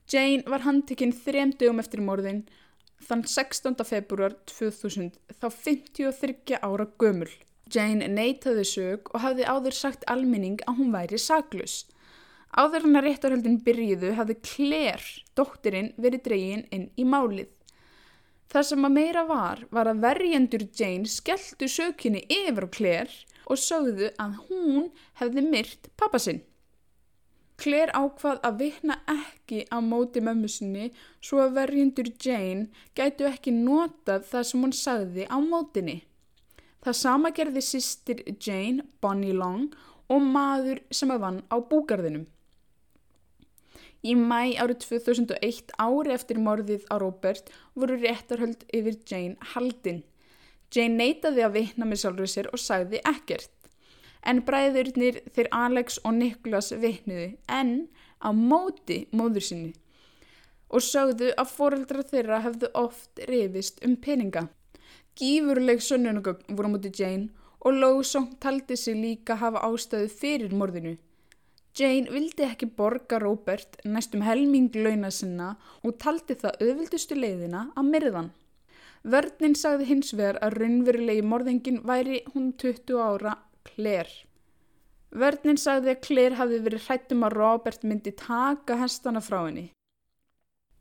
Jane 0.07 0.47
var 0.47 0.63
handtekinn 0.63 1.13
þrem 1.13 1.53
dögum 1.59 1.83
eftir 1.83 2.01
morðin 2.07 2.45
þann 3.03 3.25
16. 3.29 3.77
februar 3.85 4.37
2000 4.51 5.13
þá 5.41 5.47
53 5.53 6.61
ára 6.63 6.87
gömul. 6.99 7.31
Jane 7.73 8.07
neytaði 8.09 8.65
sög 8.69 9.11
og 9.13 9.23
hafði 9.25 9.47
áður 9.51 9.75
sagt 9.75 10.07
alminning 10.11 10.61
að 10.67 10.81
hún 10.81 10.93
væri 10.95 11.19
saglus. 11.19 11.85
Áður 12.57 12.87
hann 12.87 12.99
að 13.01 13.09
réttarhöldin 13.09 13.61
byrjiðu 13.67 14.15
hafði 14.17 14.37
Claire, 14.47 15.09
dóttirinn, 15.37 15.93
verið 16.01 16.23
dregin 16.29 16.67
inn 16.73 16.87
í 16.97 17.05
málið. 17.05 17.51
Það 18.47 18.69
sem 18.69 18.87
að 18.87 18.95
meira 18.95 19.25
var, 19.27 19.65
var 19.75 19.91
að 19.91 20.03
verjendur 20.05 20.65
Jane 20.79 21.11
skelltu 21.11 21.69
sökinni 21.69 22.23
yfir 22.31 22.69
Claire 22.73 23.27
og 23.51 23.59
sögðu 23.61 24.13
að 24.23 24.39
hún 24.47 24.93
hefði 25.21 25.43
myrt 25.51 25.91
pappasinn. 25.99 26.41
Claire 27.57 27.95
ákvað 27.97 28.43
að 28.45 28.59
vikna 28.61 28.99
ekki 29.09 29.63
á 29.73 29.81
móti 29.81 30.21
mömmu 30.21 30.49
sinni 30.53 30.91
svo 31.25 31.41
að 31.47 31.55
verjundur 31.57 32.11
Jane 32.21 32.69
gætu 32.99 33.29
ekki 33.31 33.55
notað 33.57 34.27
það 34.31 34.47
sem 34.51 34.65
hún 34.67 34.75
sagði 34.77 35.25
á 35.33 35.37
mótinni. 35.41 35.97
Það 36.85 36.99
sama 37.01 37.33
gerði 37.35 37.63
sýstir 37.65 38.23
Jane, 38.37 38.85
Bonnie 39.01 39.35
Long 39.35 39.73
og 40.13 40.21
maður 40.23 40.83
sem 40.95 41.11
að 41.11 41.23
vann 41.25 41.41
á 41.49 41.57
búgarðinum. 41.71 42.27
Í 44.07 44.13
mæ 44.15 44.55
árið 44.61 44.85
2001 44.85 45.73
ári 45.83 46.13
eftir 46.15 46.39
morðið 46.39 46.85
á 46.93 47.01
Robert 47.03 47.49
voru 47.75 47.97
réttarhöld 47.99 48.63
yfir 48.69 49.01
Jane 49.09 49.51
haldinn. 49.55 50.05
Jane 50.71 51.01
neytaði 51.01 51.43
að 51.47 51.57
vikna 51.57 51.89
með 51.89 52.03
sjálfur 52.05 52.31
sér 52.31 52.51
og 52.53 52.61
sagði 52.61 53.01
ekkert 53.09 53.51
en 54.27 54.43
bræðurnir 54.47 55.23
þeir 55.35 55.49
Alex 55.55 55.99
og 56.05 56.17
Niklas 56.19 56.73
vittnuði 56.75 57.37
en 57.49 57.73
á 58.21 58.31
móti 58.35 59.05
móður 59.15 59.47
sinni 59.49 59.73
og 60.67 60.83
sögðu 60.83 61.31
að 61.39 61.53
foreldra 61.55 62.05
þeirra 62.11 62.43
hefðu 62.45 62.71
oft 62.75 63.21
reyfist 63.31 63.83
um 63.87 63.95
peninga. 64.03 64.49
Gífurleg 65.17 65.83
sönnunagögn 65.85 66.57
voru 66.57 66.71
á 66.71 66.75
móti 66.75 66.91
Jane 66.91 67.29
og 67.61 67.79
Lawson 67.81 68.33
taldi 68.43 68.77
sig 68.77 68.97
líka 68.99 69.37
hafa 69.41 69.63
ástöðu 69.63 70.09
fyrir 70.11 70.55
morðinu. 70.55 70.97
Jane 71.77 72.11
vildi 72.11 72.45
ekki 72.47 72.67
borga 72.67 73.19
Robert 73.21 73.79
næstum 73.85 74.23
helming 74.25 74.75
launa 74.75 75.11
sinna 75.11 75.55
og 75.85 75.99
taldi 76.03 76.35
það 76.35 76.61
auðvildustu 76.65 77.19
leiðina 77.19 77.71
að 77.77 77.91
myrðan. 77.93 78.31
Vörninn 79.07 79.55
sagði 79.55 79.87
hins 79.91 80.15
vegar 80.19 80.39
að 80.43 80.57
raunverulegi 80.61 81.23
morðingin 81.23 81.83
væri 81.87 82.25
hún 82.33 82.53
20 82.59 82.97
ára 82.99 83.37
Claire. 83.77 84.25
Vörninn 85.13 85.59
sagði 85.61 85.93
að 85.93 86.05
Claire 86.07 86.39
hafi 86.41 86.61
verið 86.65 86.87
hrættum 86.87 87.25
að 87.27 87.35
Robert 87.37 87.83
myndi 87.85 88.13
taka 88.17 88.79
hestana 88.81 89.21
frá 89.25 89.43
henni. 89.45 89.67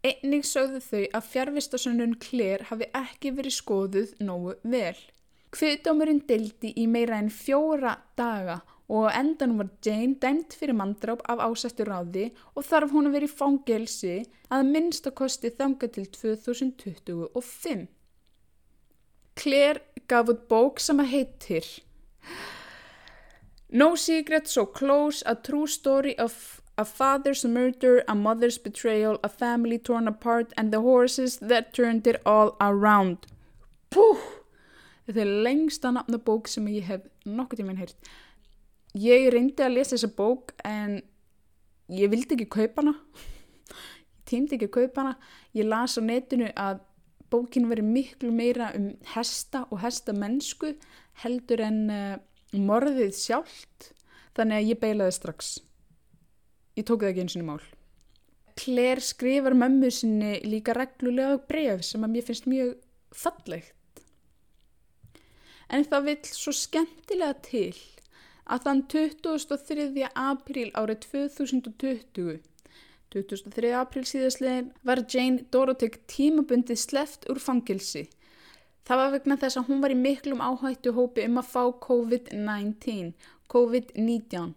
Einnig 0.05 0.45
sögðu 0.47 0.79
þau 0.85 1.03
að 1.17 1.27
fjárvistasönnun 1.31 2.15
Claire 2.23 2.67
hafi 2.69 2.87
ekki 2.95 3.33
verið 3.35 3.55
skoðuð 3.57 4.15
nógu 4.23 4.55
vel. 4.63 4.95
Kviðdómurinn 5.55 6.23
deildi 6.29 6.71
í 6.79 6.85
meira 6.91 7.19
en 7.19 7.31
fjóra 7.33 7.97
daga 8.19 8.61
og 8.91 9.07
endan 9.17 9.55
var 9.57 9.71
Jane 9.83 10.15
dæmt 10.21 10.53
fyrir 10.55 10.77
mandráp 10.77 11.23
af 11.31 11.41
ásættu 11.41 11.87
ráði 11.87 12.27
og 12.53 12.67
þarf 12.67 12.93
hún 12.93 13.09
að 13.09 13.17
vera 13.17 13.29
í 13.29 13.35
fangelsi 13.39 14.15
að 14.53 14.69
minnst 14.71 15.09
að 15.09 15.17
kosti 15.21 15.51
þanga 15.57 15.89
til 15.95 16.05
2025. 16.15 17.87
Claire 19.35 20.05
gaf 20.07 20.29
út 20.31 20.45
bók 20.51 20.83
sem 20.83 21.01
að 21.01 21.11
heitir 21.15 21.71
No 23.69 23.95
secret 23.95 24.47
so 24.47 24.65
close, 24.65 25.23
a 25.25 25.35
true 25.35 25.67
story 25.67 26.17
of 26.19 26.61
a 26.77 26.85
father's 26.85 27.43
murder, 27.45 28.03
a 28.07 28.15
mother's 28.15 28.57
betrayal, 28.57 29.19
a 29.23 29.29
family 29.29 29.77
torn 29.77 30.07
apart 30.07 30.53
and 30.57 30.71
the 30.71 30.81
horses 30.81 31.37
that 31.37 31.73
turned 31.73 32.05
it 32.07 32.21
all 32.25 32.55
around. 32.59 33.25
Pú! 33.89 34.15
Þetta 35.05 35.21
er 35.21 35.31
lengsta 35.45 35.91
nafnabók 35.93 36.49
sem 36.49 36.65
ég 36.73 36.85
hef 36.89 37.05
nokkuð 37.29 37.61
tíminn 37.61 37.77
heyrt. 37.77 37.97
Ég 38.97 39.29
reyndi 39.33 39.61
að 39.61 39.77
lesa 39.77 39.93
þessa 39.93 40.09
bók 40.17 40.53
en 40.65 40.97
ég 41.93 42.09
vildi 42.09 42.33
ekki 42.35 42.47
kaupa 42.49 42.81
hana. 42.81 42.95
Ég 42.95 44.23
tímdi 44.25 44.57
ekki 44.57 44.69
að 44.71 44.75
kaupa 44.79 45.03
hana. 45.03 45.17
Ég 45.53 45.69
las 45.69 45.97
á 45.97 46.01
netinu 46.01 46.49
að 46.57 46.81
bókin 47.29 47.69
veri 47.69 47.85
miklu 47.85 48.31
meira 48.33 48.71
um 48.77 48.95
hesta 49.13 49.65
og 49.69 49.81
hestamennsku 49.85 50.73
heldur 51.25 51.65
en... 51.65 51.83
Uh, 51.89 52.15
morðið 52.53 53.15
sjálft 53.17 53.91
þannig 54.37 54.57
að 54.57 54.69
ég 54.69 54.81
beilaði 54.81 55.15
strax 55.17 55.53
ég 56.75 56.85
tók 56.87 57.01
það 57.01 57.09
ekki 57.11 57.25
eins 57.25 57.37
og 57.39 57.47
mál 57.49 57.65
Claire 58.55 59.03
skrifar 59.03 59.55
mömmu 59.57 59.89
sinni 59.91 60.37
líka 60.47 60.75
reglulega 60.77 61.41
bref 61.49 61.83
sem 61.83 62.05
að 62.05 62.13
mér 62.13 62.27
finnst 62.29 62.47
mjög 62.47 62.75
fallegt 63.15 64.03
en 65.73 65.85
það 65.89 66.09
vil 66.09 66.17
svo 66.29 66.55
skemmtilega 66.55 67.39
til 67.49 67.73
að 68.45 68.67
þann 68.67 68.83
23. 68.93 70.09
apríl 70.13 70.69
árið 70.77 71.07
2020 71.09 72.43
23. 73.15 73.71
april 73.79 74.03
síðastlegin 74.07 74.71
var 74.83 75.01
Jane 75.07 75.45
Dorothea 75.51 76.01
tímabundið 76.11 76.79
sleft 76.81 77.27
úr 77.31 77.39
fangilsi. 77.39 78.05
Það 78.85 78.99
var 79.01 79.13
vegna 79.15 79.35
þess 79.41 79.57
að 79.57 79.69
hún 79.69 79.79
var 79.81 79.93
í 79.93 79.97
miklum 79.97 80.41
áhættu 80.45 80.91
hópi 80.93 81.23
um 81.25 81.39
að 81.41 81.47
fá 81.53 81.63
COVID-19, 81.85 83.15
COVID-19, 83.49 84.51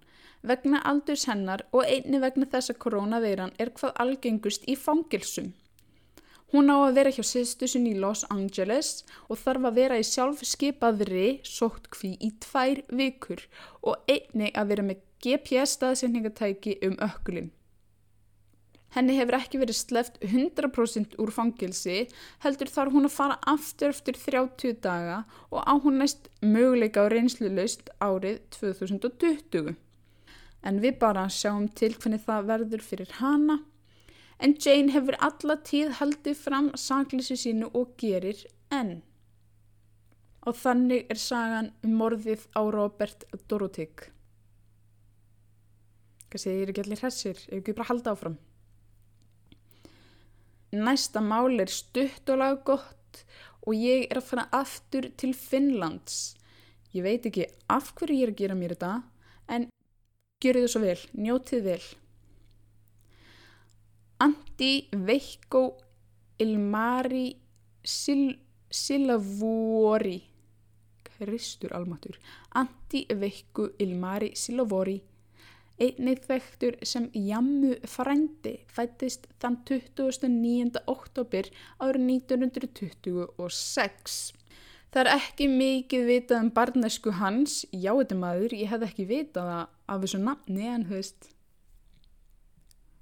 vegna 0.51 0.83
aldurs 0.91 1.25
hennar 1.31 1.65
og 1.73 1.87
einni 1.87 2.21
vegna 2.21 2.49
þess 2.53 2.75
að 2.75 2.81
koronaveiran 2.85 3.55
er 3.57 3.73
hvað 3.79 3.97
algengust 4.05 4.69
í 4.69 4.77
fangilsum. 4.77 5.55
Hún 6.53 6.69
á 6.73 6.77
að 6.77 6.95
vera 7.01 7.13
hjá 7.13 7.25
sýstusin 7.25 7.89
í 7.89 7.97
Los 8.01 8.27
Angeles 8.33 9.03
og 9.29 9.41
þarf 9.41 9.69
að 9.69 9.81
vera 9.81 9.99
í 10.01 10.05
sjálfskeipaðri 10.11 11.27
sóttkví 11.45 12.15
í 12.25 12.31
tvær 12.45 12.85
vikur 13.01 13.45
og 13.81 14.13
einni 14.13 14.53
að 14.53 14.75
vera 14.75 14.89
með 14.91 15.05
GPS 15.25 15.77
staðsendingatæki 15.77 16.79
um 16.89 17.01
ökkulinn. 17.05 17.51
Henni 18.97 19.19
hefur 19.19 19.37
ekki 19.37 19.61
verið 19.61 19.77
sleft 19.77 20.17
100% 20.25 21.19
úr 21.21 21.33
fangilsi, 21.35 22.07
heldur 22.45 22.71
þarf 22.73 22.95
hún 22.95 23.09
að 23.09 23.17
fara 23.19 23.37
aftur 23.53 23.93
eftir 23.93 24.17
30 24.17 24.79
daga 24.85 25.19
og 25.53 25.61
á 25.69 25.75
hún 25.77 26.01
næst 26.01 26.31
möguleika 26.41 27.05
á 27.05 27.13
reynslu 27.13 27.51
laust 27.53 27.93
árið 28.01 28.41
2020. 28.57 29.75
En 30.65 30.81
við 30.83 30.97
bara 31.03 31.29
sjáum 31.29 31.69
til 31.69 31.93
hvernig 31.95 32.25
það 32.25 32.49
verður 32.49 32.87
fyrir 32.87 33.13
hana 33.21 33.61
en 34.39 34.55
Jane 34.65 34.95
hefur 34.95 35.19
alla 35.29 35.59
tíð 35.67 35.97
haldið 35.99 36.39
fram 36.39 36.71
sakleysi 36.79 37.37
sínu 37.39 37.71
og 37.75 37.95
gerir 38.01 38.45
enn. 38.75 39.01
Og 40.47 40.57
þannig 40.57 41.11
er 41.11 41.21
sagan 41.21 41.73
um 41.85 41.97
morðið 42.01 42.47
á 42.55 42.63
Robert 42.73 43.27
Dorothea. 43.51 44.09
Hvað 46.29 46.43
segir 46.45 46.63
ég 46.63 46.71
ekki 46.73 46.85
allir 46.85 47.03
hressir, 47.03 47.41
ef 47.49 47.59
ekki 47.59 47.75
bara 47.75 47.89
halda 47.91 48.13
áfram. 48.15 48.37
Næsta 50.73 51.21
mál 51.25 51.61
er 51.63 51.71
stutt 51.73 52.29
og 52.29 52.43
laga 52.43 52.61
gott 52.65 53.23
og 53.65 53.77
ég 53.77 54.07
er 54.09 54.21
að 54.21 54.29
fara 54.29 54.45
aftur 54.53 55.09
til 55.21 55.33
Finnlands. 55.37 56.35
Ég 56.93 57.05
veit 57.05 57.27
ekki 57.29 57.47
af 57.69 57.93
hverju 57.97 58.17
ég 58.17 58.29
er 58.29 58.33
að 58.33 58.41
gera 58.43 58.57
mér 58.57 58.75
þetta, 58.75 58.93
en 59.49 59.67
gjöru 60.45 60.63
þið 60.65 60.73
svo 60.73 60.83
vel, 60.85 61.01
njótið 61.17 61.67
vel. 61.67 61.83
Antti 64.25 64.73
Veikko 64.93 65.63
Ilmari 66.43 67.29
Sil 67.87 68.25
Silavori 68.69 70.17
Kristur 71.07 71.73
almatur 71.77 72.19
Antti 72.59 73.05
Veikko 73.15 73.69
Ilmari 73.79 74.33
Silavori 74.35 74.97
einnið 75.79 76.27
vektur 76.29 76.77
sem 76.83 77.11
Jammu 77.15 77.77
frændi 77.87 78.67
fættist 78.75 79.27
þann 79.43 79.57
29. 79.69 80.83
oktober 80.91 81.45
árið 81.79 82.03
1926 82.19 84.35
Það 84.89 85.01
er 85.03 85.09
ekki 85.13 85.47
mikið 85.53 86.03
vitað 86.09 86.41
um 86.41 86.49
barnesku 86.57 87.13
hans, 87.13 87.69
já 87.77 87.93
þetta 87.93 88.17
maður, 88.17 88.57
ég 88.57 88.73
hef 88.73 88.81
ekki 88.87 89.05
vitað 89.11 89.49
af 89.53 90.01
þessu 90.01 90.17
nafni 90.23 90.65
en 90.73 90.89
höfist 90.89 91.29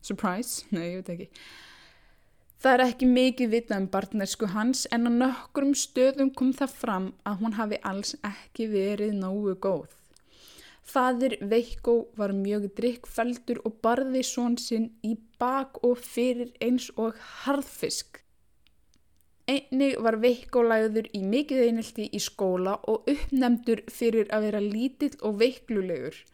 Surprise? 0.07 0.67
Nei, 0.71 0.93
ég 0.93 1.01
veit 1.01 1.13
ekki. 1.15 1.27
Það 2.63 2.73
er 2.73 2.83
ekki 2.87 3.09
mikið 3.11 3.53
vitað 3.53 3.83
um 3.83 3.89
barnesku 3.93 4.49
hans 4.53 4.87
en 4.95 5.07
á 5.07 5.13
nokkrum 5.13 5.75
stöðum 5.79 6.33
kom 6.35 6.53
það 6.57 6.77
fram 6.83 7.09
að 7.27 7.43
hún 7.43 7.57
hafi 7.59 7.81
alls 7.91 8.15
ekki 8.27 8.69
verið 8.73 9.17
nógu 9.19 9.57
góð. 9.63 9.96
Fadir 10.87 11.37
Veikko 11.51 11.97
var 12.17 12.35
mjög 12.37 12.69
drikkfeldur 12.79 13.63
og 13.67 13.81
barði 13.83 14.23
són 14.27 14.55
sinn 14.63 14.93
í 15.03 15.17
bak 15.41 15.83
og 15.85 15.99
fyrir 15.99 16.53
eins 16.63 16.89
og 16.97 17.19
harðfisk. 17.43 18.23
Einnig 19.51 19.99
var 20.03 20.19
Veikko 20.23 20.63
lagður 20.67 21.11
í 21.15 21.23
mikið 21.27 21.65
einhelti 21.69 22.09
í 22.15 22.23
skóla 22.23 22.79
og 22.91 23.11
uppnemdur 23.11 23.83
fyrir 23.91 24.31
að 24.35 24.49
vera 24.49 24.63
lítill 24.63 25.15
og 25.27 25.39
veiklulegur 25.43 26.25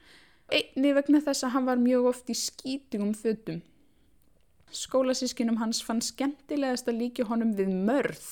einni 0.52 0.92
vegna 0.96 1.20
þess 1.24 1.46
að 1.46 1.54
hann 1.56 1.68
var 1.68 1.80
mjög 1.80 2.08
oft 2.12 2.30
í 2.32 2.36
skítingum 2.36 3.12
fötum. 3.16 3.60
Skólasískinum 4.72 5.58
hans 5.60 5.82
fann 5.84 6.00
skemmtilegast 6.04 6.88
að 6.88 7.00
líka 7.02 7.26
honum 7.28 7.52
við 7.56 7.72
mörð. 7.88 8.24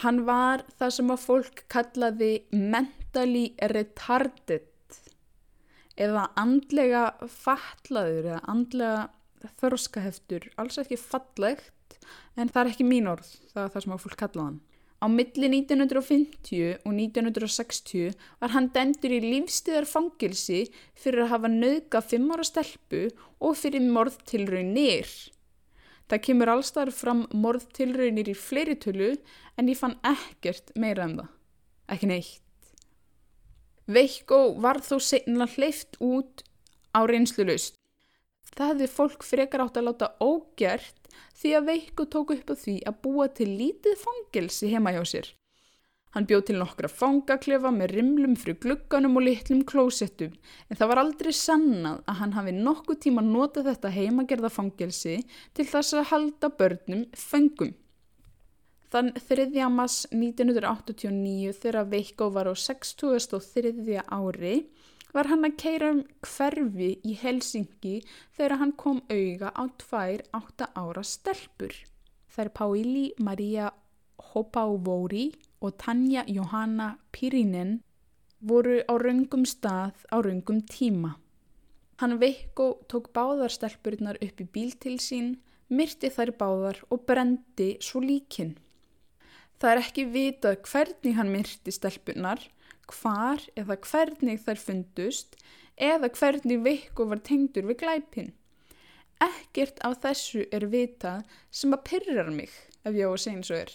Hann 0.00 0.22
var 0.28 0.64
það 0.80 0.94
sem 0.96 1.12
að 1.12 1.24
fólk 1.26 1.64
kallaði 1.72 2.30
mentally 2.52 3.50
retarded 3.72 4.69
eða 6.00 6.28
andlega 6.40 7.04
fatlaður 7.28 8.32
eða 8.32 8.40
andlega 8.50 9.52
þörskaheftur, 9.60 10.50
alls 10.60 10.80
ekki 10.80 10.98
fallegt 11.00 12.00
en 12.36 12.48
það 12.48 12.62
er 12.62 12.72
ekki 12.72 12.88
mín 12.88 13.08
orð, 13.10 13.28
það 13.52 13.62
er 13.64 13.72
það 13.74 13.84
sem 13.84 13.94
að 13.94 14.04
fólk 14.04 14.18
kallaði 14.20 14.46
hann. 14.48 14.58
Á 15.00 15.06
milli 15.08 15.48
1950 15.48 16.82
og 16.84 16.92
1960 16.92 18.10
var 18.42 18.52
hann 18.52 18.68
dendur 18.74 19.14
í 19.16 19.20
lífstíðarfangilsi 19.24 20.66
fyrir 20.92 21.24
að 21.24 21.32
hafa 21.32 21.50
nöðga 21.54 22.02
fimm 22.04 22.28
ára 22.34 22.44
stelpu 22.44 23.06
og 23.40 23.56
fyrir 23.56 23.86
morðtilraunir. 23.96 25.08
Það 26.10 26.24
kemur 26.26 26.52
allstar 26.52 26.92
fram 26.92 27.24
morðtilraunir 27.32 28.28
í 28.28 28.36
fleiri 28.36 28.76
tölu 28.82 29.14
en 29.56 29.72
ég 29.72 29.80
fann 29.80 29.96
ekkert 30.04 30.74
meira 30.76 31.08
um 31.08 31.16
það. 31.22 31.34
Ekki 31.96 32.12
neitt. 32.12 32.49
Veikko 33.90 34.38
var 34.62 34.78
þó 34.86 35.00
segna 35.02 35.48
hleyft 35.50 35.96
út 35.98 36.44
á 36.94 37.02
reynslu 37.10 37.46
laust. 37.48 37.74
Það 38.54 38.72
hefði 38.72 38.88
fólk 38.92 39.26
frekar 39.26 39.64
átt 39.64 39.78
að 39.80 39.88
láta 39.88 40.12
ógjert 40.22 41.10
því 41.40 41.52
að 41.58 41.68
Veikko 41.70 42.06
tók 42.12 42.32
upp 42.36 42.52
á 42.52 42.54
því 42.62 42.76
að 42.86 43.02
búa 43.02 43.26
til 43.34 43.50
lítið 43.50 43.98
fangelsi 44.04 44.70
heima 44.70 44.94
hjá 44.94 45.02
sér. 45.06 45.30
Hann 46.14 46.26
bjóð 46.26 46.46
til 46.48 46.56
nokkra 46.58 46.90
fangaklefa 46.90 47.70
með 47.74 47.92
rimlum 47.96 48.32
fri 48.38 48.56
glugganum 48.58 49.18
og 49.20 49.26
litlum 49.28 49.60
klósettum 49.66 50.32
en 50.66 50.78
það 50.78 50.90
var 50.90 51.02
aldrei 51.04 51.30
sannað 51.34 52.00
að 52.10 52.18
hann 52.22 52.34
hafi 52.34 52.54
nokkuð 52.56 52.98
tíma 53.04 53.22
notað 53.26 53.70
þetta 53.70 53.94
heimagerða 53.94 54.50
fangelsi 54.50 55.20
til 55.54 55.66
þess 55.70 55.94
að 55.94 56.10
halda 56.10 56.50
börnum 56.58 57.06
fengum. 57.14 57.74
Þann 58.90 59.12
3. 59.14 59.68
mass 59.70 60.08
1989 60.10 61.52
þegar 61.62 61.84
Veikko 61.92 62.26
var 62.34 62.48
á 62.50 62.54
63. 62.58 64.00
ári 64.02 64.54
var 65.14 65.28
hann 65.30 65.46
að 65.46 65.58
keira 65.62 65.90
um 65.94 66.00
hverfi 66.26 66.88
í 67.06 67.12
Helsingi 67.20 68.00
þegar 68.34 68.56
hann 68.58 68.72
kom 68.74 68.98
auga 69.06 69.52
á 69.54 69.62
tvær 69.78 70.24
átta 70.34 70.66
ára 70.74 71.04
stelpur. 71.06 71.70
Er 72.40 72.48
Páili 72.50 73.12
Maria 73.20 73.68
Hopauvóri 74.32 75.26
og 75.60 75.76
Tanja 75.78 76.24
Johanna 76.26 76.96
Pirinen 77.12 77.76
voru 78.40 78.80
á 78.90 78.94
raungum 78.98 79.44
stað 79.46 80.02
á 80.10 80.18
raungum 80.18 80.64
tíma. 80.66 81.12
Hann 82.02 82.16
veikko 82.18 82.80
tók 82.88 83.12
báðarstelpurinnar 83.14 84.18
upp 84.18 84.40
í 84.40 84.48
bíl 84.50 84.74
til 84.80 84.96
sín, 84.98 85.36
myrti 85.68 86.10
þær 86.10 86.34
báðar 86.40 86.82
og 86.90 87.04
brendi 87.06 87.76
svo 87.84 88.02
líkin. 88.02 88.56
Það 89.60 89.70
er 89.70 89.82
ekki 89.82 90.04
vitað 90.08 90.62
hvernig 90.64 91.16
hann 91.18 91.32
myrti 91.34 91.72
stelpunar 91.74 92.46
hvar 92.90 93.42
eða 93.60 93.76
hvernig 93.84 94.40
þær 94.44 94.60
fundust 94.60 95.36
eða 95.76 96.08
hvernig 96.16 96.62
Vikko 96.64 97.06
var 97.10 97.20
tengdur 97.24 97.68
við 97.68 97.82
glæpin. 97.82 98.32
Ekkert 99.20 99.80
af 99.84 99.98
þessu 100.00 100.46
er 100.48 100.64
vitað 100.72 101.28
sem 101.52 101.76
að 101.76 101.84
pyrrar 101.90 102.30
mig 102.32 102.52
ef 102.88 102.96
ég 102.96 103.04
á 103.04 103.12
að 103.12 103.22
segja 103.24 103.36
eins 103.36 103.50
og 103.52 103.58
er. 103.60 103.72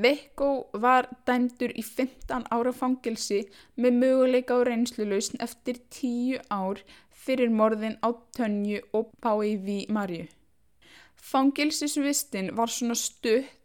Vikko 0.00 0.48
var 0.82 1.08
dæmdur 1.28 1.72
í 1.76 1.84
15 1.84 2.46
ára 2.52 2.72
fangilsi 2.72 3.40
með 3.80 3.96
möguleika 4.02 4.56
á 4.56 4.60
reynslulausn 4.68 5.40
eftir 5.44 5.80
10 5.96 6.44
ár 6.52 6.80
fyrir 7.24 7.52
morðin 7.52 7.96
á 8.04 8.12
Tönju 8.36 8.80
og 8.96 9.12
Pái 9.20 9.56
V. 9.64 9.86
Marju. 9.92 10.28
Fangilsisvistin 11.16 12.54
var 12.56 12.72
svona 12.72 12.96
stutt 12.96 13.59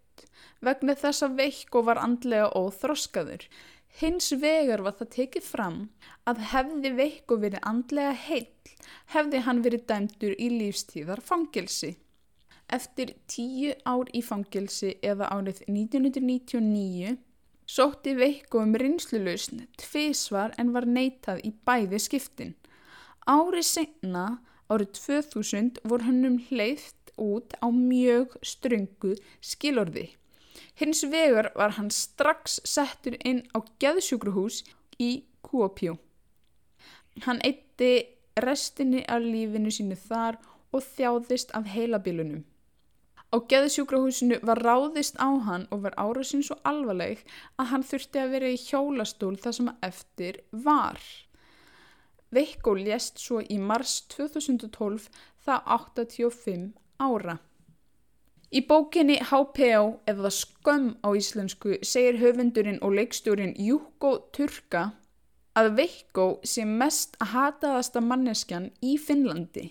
vegna 0.66 0.96
þess 0.96 1.26
að 1.26 1.40
Vikko 1.42 1.86
var 1.88 2.02
andlega 2.02 2.52
óþroskaður 2.58 3.48
Hins 3.96 4.34
vegar 4.36 4.82
var 4.84 4.96
það 5.00 5.12
tekið 5.14 5.46
fram 5.48 5.76
að 6.28 6.40
hefði 6.52 6.90
Veikko 6.98 7.38
verið 7.40 7.62
andlega 7.70 8.16
heill 8.26 8.72
hefði 9.14 9.40
hann 9.46 9.62
verið 9.64 9.86
dæmdur 9.92 10.34
í 10.36 10.50
lífstíðar 10.52 11.22
fangilsi. 11.24 11.94
Eftir 12.68 13.14
tíu 13.32 13.72
ár 13.88 14.12
í 14.12 14.20
fangilsi 14.26 14.98
eða 15.00 15.30
árið 15.32 15.62
1999 15.72 17.14
sótti 17.78 18.18
Veikko 18.20 18.66
um 18.66 18.76
rinnslulausn 18.84 19.64
tvísvar 19.80 20.52
en 20.60 20.76
var 20.76 20.90
neitað 20.98 21.40
í 21.48 21.54
bæði 21.64 22.02
skiptin. 22.04 22.52
Árið 23.24 23.70
senna, 23.70 24.26
árið 24.68 24.92
2000, 25.00 25.80
voru 25.88 26.10
hannum 26.10 26.42
hleyft 26.50 26.95
út 27.18 27.56
á 27.62 27.68
mjög 27.72 28.36
ströngu 28.42 29.16
skilorði. 29.42 30.10
Hins 30.76 31.04
vegar 31.04 31.52
var 31.56 31.76
hann 31.78 31.92
strax 31.92 32.60
settur 32.68 33.16
inn 33.24 33.44
á 33.56 33.64
geðsjúkruhús 33.80 34.64
í 35.00 35.24
Kuopjó. 35.46 35.96
Hann 37.24 37.40
eitti 37.48 37.94
restinni 38.44 39.06
af 39.08 39.24
lífinu 39.24 39.72
sínu 39.72 39.96
þar 39.96 40.40
og 40.76 40.84
þjáðist 40.84 41.54
af 41.56 41.72
heilabilunum. 41.72 42.44
Á 43.36 43.38
geðsjúkrahúsinu 43.52 44.38
var 44.48 44.62
ráðist 44.64 45.18
á 45.20 45.28
hann 45.48 45.66
og 45.72 45.84
var 45.84 45.96
árásin 46.00 46.44
svo 46.46 46.56
alvarleg 46.64 47.24
að 47.60 47.70
hann 47.72 47.84
þurfti 47.84 48.22
að 48.22 48.34
vera 48.36 48.52
í 48.54 48.60
hjólastól 48.62 49.36
þar 49.44 49.56
sem 49.58 49.72
eftir 49.88 50.40
var. 50.68 51.00
Veikko 52.36 52.76
lést 52.80 53.20
svo 53.20 53.42
í 53.42 53.58
mars 53.60 54.02
2012 54.14 55.10
það 55.48 55.68
85 55.78 56.70
ára. 57.00 57.40
Í 58.56 58.62
bókinni 58.68 59.18
HPO 59.20 59.88
eða 60.08 60.32
Skömm 60.32 60.94
á 61.04 61.10
íslensku 61.18 61.80
segir 61.84 62.22
höfundurinn 62.22 62.80
og 62.86 62.96
leikstjórin 62.96 63.56
Júko 63.60 64.18
Turka 64.36 64.92
að 65.56 65.72
Veikko 65.80 66.28
sé 66.44 66.66
mest 66.68 67.18
að 67.24 67.34
hataðasta 67.34 68.04
manneskjan 68.04 68.70
í 68.84 68.96
Finnlandi. 69.02 69.70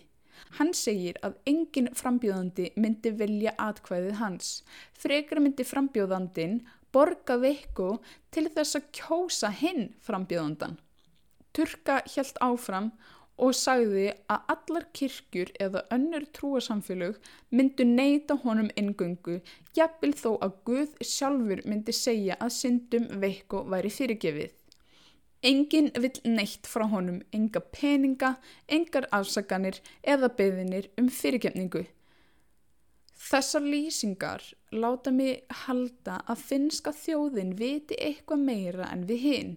Hann 0.58 0.72
segir 0.76 1.18
að 1.26 1.36
engin 1.50 1.90
frambjóðandi 1.96 2.70
myndi 2.78 3.12
velja 3.18 3.54
atkvæðið 3.58 4.20
hans. 4.20 4.50
Frekar 4.92 5.40
myndi 5.42 5.66
frambjóðandin 5.66 6.60
borga 6.94 7.36
Veikko 7.42 7.98
til 8.34 8.46
þess 8.54 8.78
að 8.78 8.90
kjósa 8.98 9.50
hinn 9.50 9.92
frambjóðandan. 10.06 10.78
Turka 11.54 12.00
hjælt 12.10 12.38
áfram 12.42 12.92
og 13.36 13.54
sagði 13.58 14.06
að 14.30 14.50
allar 14.54 14.84
kirkjur 14.94 15.50
eða 15.60 15.82
önnur 15.94 16.26
trúasamfélög 16.36 17.16
myndu 17.50 17.86
neyta 17.88 18.36
honum 18.44 18.70
ingöngu, 18.78 19.40
jafnvel 19.74 20.12
þó 20.14 20.30
að 20.46 20.60
Guð 20.68 20.92
sjálfur 21.02 21.64
myndi 21.66 21.94
segja 21.96 22.36
að 22.40 22.54
syndum 22.58 23.08
Veikko 23.24 23.64
væri 23.70 23.90
fyrirgefið. 23.90 24.52
Engin 25.44 25.90
vill 26.00 26.20
neitt 26.24 26.64
frá 26.70 26.86
honum, 26.88 27.18
enga 27.36 27.60
peninga, 27.60 28.36
engar 28.68 29.10
afsaganir 29.12 29.82
eða 30.00 30.30
beðinir 30.38 30.88
um 31.00 31.10
fyrirgefningu. 31.12 31.84
Þessar 33.24 33.64
lýsingar 33.64 34.42
láta 34.72 35.12
mig 35.12 35.44
halda 35.64 36.20
að 36.28 36.46
finnska 36.48 36.92
þjóðin 36.96 37.54
viti 37.58 37.98
eitthvað 38.00 38.42
meira 38.46 38.88
en 38.92 39.04
við 39.10 39.22
hinn. 39.26 39.52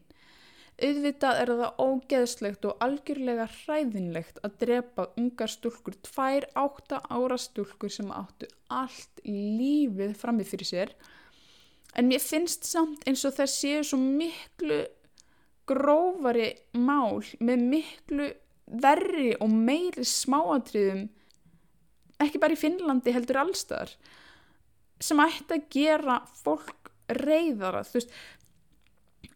Auðvitað 0.78 1.40
er 1.42 1.52
það 1.58 1.80
ógeðslegt 1.82 2.66
og 2.70 2.84
algjörlega 2.86 3.48
hræðinlegt 3.50 4.42
að 4.46 4.58
drepa 4.62 5.08
ungar 5.18 5.50
stúlkur, 5.50 5.96
tvær 6.06 6.46
átta 6.54 7.00
ára 7.10 7.38
stúlkur 7.42 7.90
sem 7.94 8.12
áttu 8.14 8.50
allt 8.70 9.24
lífið 9.26 10.14
framið 10.20 10.52
fyrir 10.52 10.70
sér. 10.70 10.94
En 11.98 12.12
mér 12.12 12.22
finnst 12.22 12.68
samt 12.70 13.02
eins 13.10 13.26
og 13.26 13.34
það 13.40 13.54
séu 13.56 13.82
svo 13.90 13.98
miklu 13.98 14.84
grófari 15.68 16.52
mál 16.78 17.24
með 17.44 17.66
miklu 17.74 18.30
verri 18.68 19.32
og 19.42 19.52
meiri 19.52 20.06
smáatriðum 20.08 21.08
ekki 22.24 22.42
bara 22.42 22.56
í 22.56 22.60
Finnlandi 22.60 23.14
heldur 23.16 23.42
allstar 23.44 23.94
sem 25.04 25.20
ætti 25.22 25.58
að 25.58 25.68
gera 25.74 26.22
fólk 26.42 26.92
reyðara 27.08 27.84
þú 27.88 28.00
veist 28.00 28.16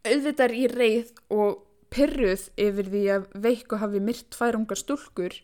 auðvitað 0.06 0.46
er 0.48 0.54
í 0.58 0.68
reyð 0.72 1.10
og 1.34 1.62
pyrruð 1.92 2.48
yfir 2.60 2.92
því 2.92 3.02
að 3.16 3.26
veikku 3.46 3.80
hafi 3.82 4.02
myrt 4.04 4.30
tværungar 4.34 4.80
stúlkur. 4.80 5.36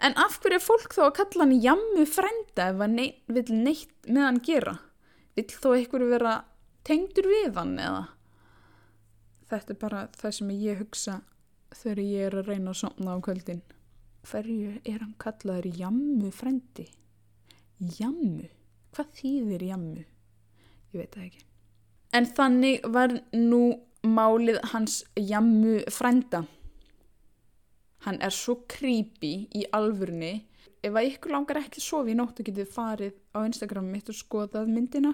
En 0.00 0.16
af 0.16 0.38
hverju 0.40 0.56
er 0.56 0.64
fólk 0.64 0.94
þá 0.96 1.02
að 1.08 1.16
kalla 1.18 1.44
hann 1.44 1.58
jammu 1.60 2.06
frenda 2.08 2.70
ef 2.70 2.78
hann 2.80 2.96
neitt, 2.96 3.18
vil 3.28 3.50
neitt 3.52 4.08
með 4.08 4.26
hann 4.26 4.40
gera? 4.46 4.78
Vil 5.36 5.48
þó 5.50 5.74
einhverju 5.74 6.12
vera 6.14 6.36
tengdur 6.88 7.28
við 7.28 7.58
hann 7.60 7.74
eða? 7.78 8.06
Þetta 9.50 9.74
er 9.74 9.82
bara 9.82 10.06
það 10.16 10.36
sem 10.38 10.54
ég 10.56 10.80
hugsa 10.80 11.18
þegar 11.74 12.00
ég 12.06 12.30
er 12.30 12.38
að 12.40 12.48
reyna 12.54 12.72
að 12.72 12.80
somna 12.80 13.18
á 13.18 13.24
kvöldin. 13.26 13.60
Hverju 14.30 14.80
er 14.84 15.04
hann 15.04 15.14
kallaður 15.20 15.70
jammu 15.76 16.32
frendi 16.34 16.88
jammu? 17.80 18.48
Hvað 18.94 19.12
þýðir 19.20 19.68
jammu? 19.70 20.02
Ég 20.92 20.98
veit 20.98 21.14
það 21.14 21.28
ekki 21.28 21.49
en 22.16 22.26
þannig 22.26 22.86
var 22.90 23.14
nú 23.36 23.64
málið 24.06 24.62
hans 24.72 25.02
jammu 25.16 25.80
frenda 25.92 26.44
hann 28.06 28.20
er 28.24 28.32
svo 28.34 28.62
creepy 28.70 29.34
í 29.56 29.66
alvurni 29.76 30.32
ef 30.80 30.94
að 30.94 31.10
ykkur 31.10 31.34
langar 31.34 31.60
ekki 31.60 31.80
að 31.80 31.86
sofa 31.86 32.12
í 32.12 32.16
nóttu 32.16 32.44
getið 32.46 32.72
farið 32.72 33.16
á 33.36 33.38
Instagram 33.44 33.90
mitt 33.92 34.08
og 34.08 34.16
skoðað 34.16 34.70
myndina. 34.72 35.12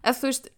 Eða 0.00 0.16
þú 0.20 0.30
veist 0.30 0.50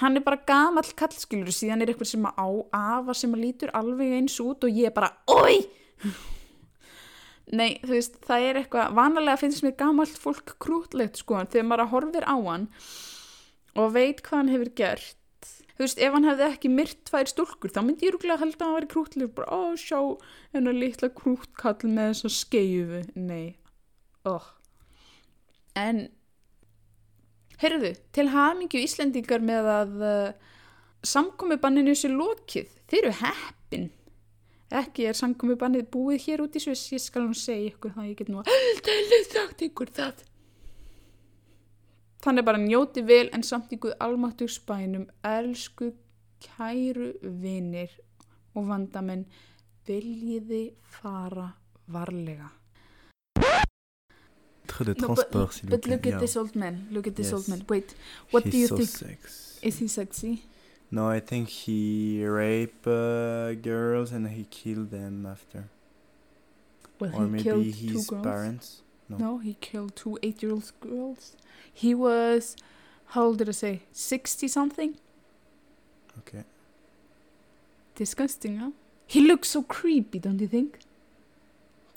hann 0.00 0.16
er 0.16 0.24
bara 0.24 0.40
gamall 0.48 0.92
kallskilur 0.96 1.52
síðan 1.52 1.84
er 1.84 1.92
eitthvað 1.92 2.12
sem 2.14 2.28
að 2.30 2.40
á 2.40 2.48
afa 2.96 3.16
sem 3.18 3.36
að 3.36 3.44
lítur 3.44 3.72
alveg 3.76 4.16
eins 4.16 4.38
út 4.40 4.64
og 4.64 4.80
ég 4.80 4.88
er 4.88 4.96
bara 4.96 5.12
OI! 5.28 5.60
Nei 7.58 7.80
þú 7.82 7.92
veist 7.92 8.20
það 8.24 8.46
er 8.46 8.60
eitthvað 8.62 8.96
vanalega 8.96 9.40
finnst 9.42 9.64
mér 9.66 9.76
gamallt 9.76 10.20
fólk 10.22 10.54
krútlegt 10.62 11.20
sko 11.20 11.42
þegar 11.42 11.66
maður 11.66 11.92
horfir 11.92 12.24
á 12.24 12.36
hann 12.38 12.68
og 13.76 13.92
veit 13.96 14.22
hvað 14.22 14.38
hann 14.38 14.52
hefur 14.54 14.70
gert 14.78 15.19
þú 15.80 15.86
veist 15.86 16.04
ef 16.04 16.12
hann 16.12 16.28
hefði 16.28 16.46
ekki 16.50 16.72
myrt 16.76 17.02
tvær 17.08 17.32
stúlkur 17.32 17.72
þá 17.72 17.80
myndi 17.86 18.04
ég 18.10 18.12
rúglega 18.14 18.36
að 18.36 18.44
halda 18.44 18.60
að 18.60 18.68
hann 18.68 18.76
væri 18.76 18.92
krútlegur 18.92 19.34
bara 19.40 19.48
ó 19.56 19.60
sjá 19.80 19.98
hennar 20.52 20.76
litla 20.76 21.08
krútkall 21.16 21.88
með 21.88 22.12
þess 22.12 22.28
að 22.28 22.36
skeifu 22.36 23.02
nei 23.16 23.46
oh. 24.28 24.50
en 25.80 26.10
Herðu, 27.60 27.90
til 28.16 28.30
hamingju 28.32 28.80
Íslendingar 28.80 29.42
með 29.44 29.66
að 29.68 29.96
uh, 30.00 30.52
samkomibanninu 31.04 31.92
sé 31.92 32.08
lokið. 32.08 32.70
Þeir 32.88 33.00
eru 33.02 33.16
heppin. 33.18 33.90
Ekki 34.80 35.10
er 35.10 35.18
samkomibannið 35.18 35.90
búið 35.92 36.24
hér 36.24 36.44
út 36.46 36.56
í 36.56 36.62
Sviss. 36.64 36.88
Ég 36.94 37.02
skal 37.04 37.26
nú 37.26 37.36
segja 37.36 37.74
ykkur 37.74 37.92
það. 37.96 38.06
Ég 38.08 38.16
get 38.16 38.30
nú 38.32 38.40
að 38.40 38.48
heldur 38.54 39.28
þátt 39.34 39.64
ykkur 39.68 39.92
það. 39.98 40.24
Þannig 42.20 42.44
bara 42.44 42.58
njóti 42.60 43.02
vel 43.06 43.30
en 43.32 43.42
samt 43.42 43.70
ykkur 43.72 43.94
almáttur 44.00 44.48
spænum. 44.52 45.06
Elsku 45.24 45.92
kæru 46.44 47.12
vinir 47.22 47.90
og 48.54 48.66
vandamenn 48.68 49.24
viljiði 49.88 50.70
fara 51.00 51.50
varlega. 51.88 52.50
de 54.80 54.94
No, 54.98 55.06
transport, 55.06 55.30
but, 55.32 55.52
s'il 55.54 55.66
vous 55.68 55.70
but 55.70 55.80
plaît. 55.82 55.90
look 55.90 56.06
at 56.06 56.12
Yeah. 56.12 56.20
this 56.20 56.36
old 56.36 56.54
man. 56.56 56.86
Look 56.90 57.06
at 57.06 57.14
this 57.16 57.26
Yes. 57.26 57.32
old 57.34 57.48
man. 57.48 57.66
Wait, 57.68 57.94
what 58.32 58.44
He's 58.44 58.52
do 58.52 58.58
you 58.58 58.66
so 58.68 58.76
think? 58.76 58.88
sex. 58.88 59.58
Is 59.62 59.78
he 59.78 59.88
sexy? 59.88 60.42
No, 60.90 61.08
I 61.16 61.20
think 61.20 61.48
he 61.48 62.24
raped 62.26 62.86
uh, 62.86 63.54
girls 63.62 64.12
and 64.12 64.26
he 64.28 64.44
killed 64.50 64.90
them 64.90 65.26
after. 65.26 65.68
Well, 67.00 67.14
or 67.14 67.26
maybe 67.26 67.70
his 67.70 68.10
parents. 68.22 68.82
No. 69.10 69.16
No, 69.18 69.38
he 69.38 69.54
killed 69.60 69.96
two 69.96 70.18
eight-year-old 70.22 70.70
girls. 70.80 71.36
He 71.74 71.94
was, 71.94 72.56
how 73.06 73.24
old 73.24 73.38
did 73.38 73.48
I 73.48 73.52
say? 73.52 73.82
Sixty 73.90 74.46
something. 74.46 74.94
Okay. 76.18 76.44
Disgusting, 77.96 78.58
huh? 78.58 78.70
He 79.06 79.20
looks 79.20 79.48
so 79.48 79.62
creepy, 79.64 80.20
don't 80.20 80.40
you 80.40 80.46
think? 80.46 80.78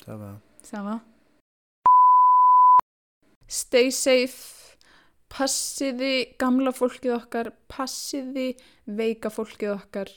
Ça 0.04 0.18
va. 0.18 0.40
Ça 0.62 0.82
va? 0.82 1.00
Stay 3.46 3.90
safe. 3.90 4.76
Passiði 5.30 6.34
gamla 6.38 6.72
fólkið 6.74 7.14
okkar. 7.14 7.52
Passiði 7.70 8.56
veika 8.86 9.30
fólkið 9.30 9.72
okkar. 9.76 10.10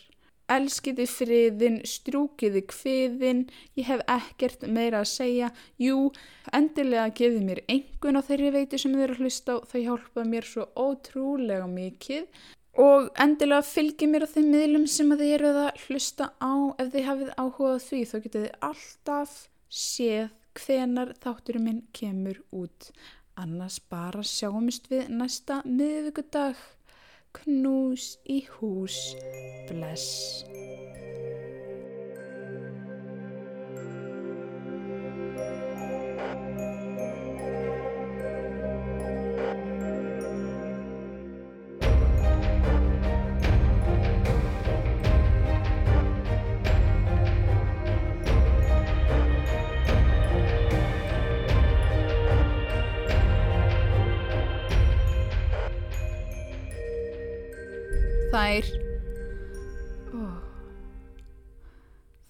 Elskiði 0.48 1.06
friðin, 1.12 1.82
strúkiði 1.84 2.62
kviðin. 2.72 3.42
Ég 3.76 3.90
hef 3.90 4.04
ekkert 4.08 4.64
meira 4.72 5.02
að 5.04 5.10
segja. 5.12 5.50
Jú, 5.82 6.12
endilega 6.56 7.10
gefið 7.20 7.42
mér 7.50 7.64
einhvern 7.68 8.20
á 8.20 8.28
þeirri 8.28 8.54
veitu 8.56 8.80
sem 8.80 8.94
þið 8.96 9.04
eru 9.08 9.18
að 9.18 9.26
hlusta 9.26 9.58
á. 9.58 9.58
Það 9.68 9.84
hjálpaði 9.88 10.32
mér 10.32 10.48
svo 10.48 10.68
ótrúlega 10.80 11.68
mikið. 11.74 12.30
Og 12.78 13.10
endilega 13.20 13.66
fylgið 13.66 14.12
mér 14.14 14.24
á 14.24 14.34
þeim 14.38 14.50
miðlum 14.54 14.88
sem 14.94 15.12
þið 15.12 15.36
eruð 15.36 15.62
að 15.66 15.84
hlusta 15.88 16.30
á. 16.40 16.54
Ef 16.80 16.92
þið 16.96 17.08
hafið 17.10 17.36
áhugað 17.36 17.86
því 17.90 18.02
þá 18.08 18.18
getið 18.24 18.48
þið 18.48 18.58
alltaf 18.70 19.38
séð 19.68 20.28
hvenar 20.58 21.14
þátturinn 21.22 21.68
minn 21.68 21.84
kemur 21.92 22.40
út. 22.56 22.92
Annars 23.38 23.82
bara 23.92 24.24
sjáumst 24.26 24.88
við 24.90 25.12
næsta 25.14 25.60
miðvíkudag. 25.68 26.56
Knús 27.44 28.18
í 28.26 28.42
hús. 28.58 28.98
Bless. 29.70 30.44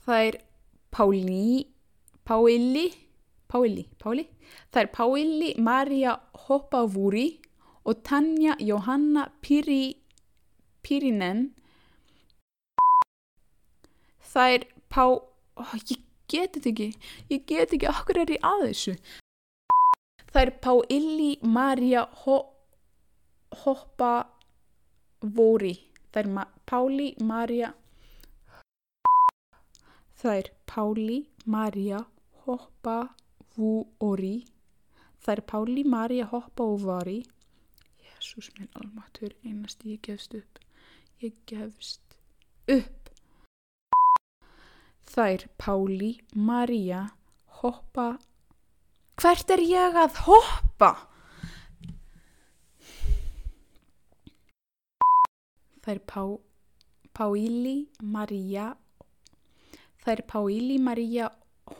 Þær 0.07 0.37
Páli 0.95 1.67
Páli 2.23 2.85
Páili, 3.47 3.87
Páili. 3.99 4.23
Það 4.71 4.81
er 4.81 4.89
Páili 4.91 5.49
Maria 5.59 6.13
Hoppavúri 6.47 7.39
og 7.87 8.03
Tanja 8.03 8.55
Jóhanna 8.59 9.27
Piri, 9.41 9.97
Pirinen. 10.83 11.55
Það 14.19 14.53
er 14.57 14.63
Pá... 14.91 15.03
Ó, 15.07 15.63
ég 15.87 16.03
geti 16.27 16.59
þetta 16.59 16.69
ekki. 16.73 16.89
Ég 17.31 17.47
geti 17.47 17.75
ekki 17.79 17.87
okkur 17.91 18.19
er 18.23 18.35
ég 18.35 18.43
að 18.43 18.65
þessu. 18.67 18.93
Það 20.27 20.41
er 20.43 20.51
Páili 20.67 21.31
Maria 21.43 22.03
Ho, 22.23 22.37
Hoppavúri. 23.63 24.35
Það 26.11 26.23
er 26.23 26.27
Ma, 26.35 26.43
Páli 26.67 27.13
Maria... 30.17 30.17
Það 30.17 30.33
er 30.33 30.47
Páli 30.65 31.29
Maria 31.45 31.97
Hoppavúri. 32.45 34.47
Það 35.21 35.33
er 35.33 35.41
Páli 35.51 35.83
Maria 35.85 36.25
Hoppavúri. 36.31 37.19
Jésús 38.01 38.49
minn 38.57 38.71
almatur, 38.73 39.35
einast 39.45 39.85
ég 39.85 40.01
gefst 40.01 40.33
upp. 40.33 40.57
Ég 41.21 41.37
gefst 41.45 42.17
upp. 42.65 43.11
Er 45.17 45.45
Páli 45.61 46.17
Maria 46.33 47.03
Hoppa... 47.61 48.17
Hvert 49.21 49.53
er 49.53 49.61
ég 49.61 50.01
að 50.01 50.17
hoppa? 50.25 50.91
Er 55.85 56.01
Pá... 56.09 56.25
Páili 57.13 57.85
Maria 58.01 58.73
Það 58.73 58.86
er 60.15 60.23
Páili 60.27 60.77
Maria 60.79 61.29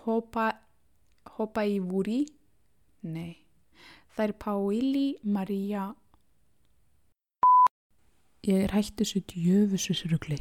Hopa, 0.04 0.50
Hopa 1.38 1.64
í 1.64 1.80
Vúri. 1.80 2.26
Nei. 3.08 3.38
Það 4.16 4.26
er 4.26 4.34
Páili 4.42 5.08
Maria. 5.24 5.88
Ég 8.48 8.64
er 8.64 8.76
hættu 8.76 9.06
svo 9.06 9.22
djöfusvisrugli. 9.32 10.40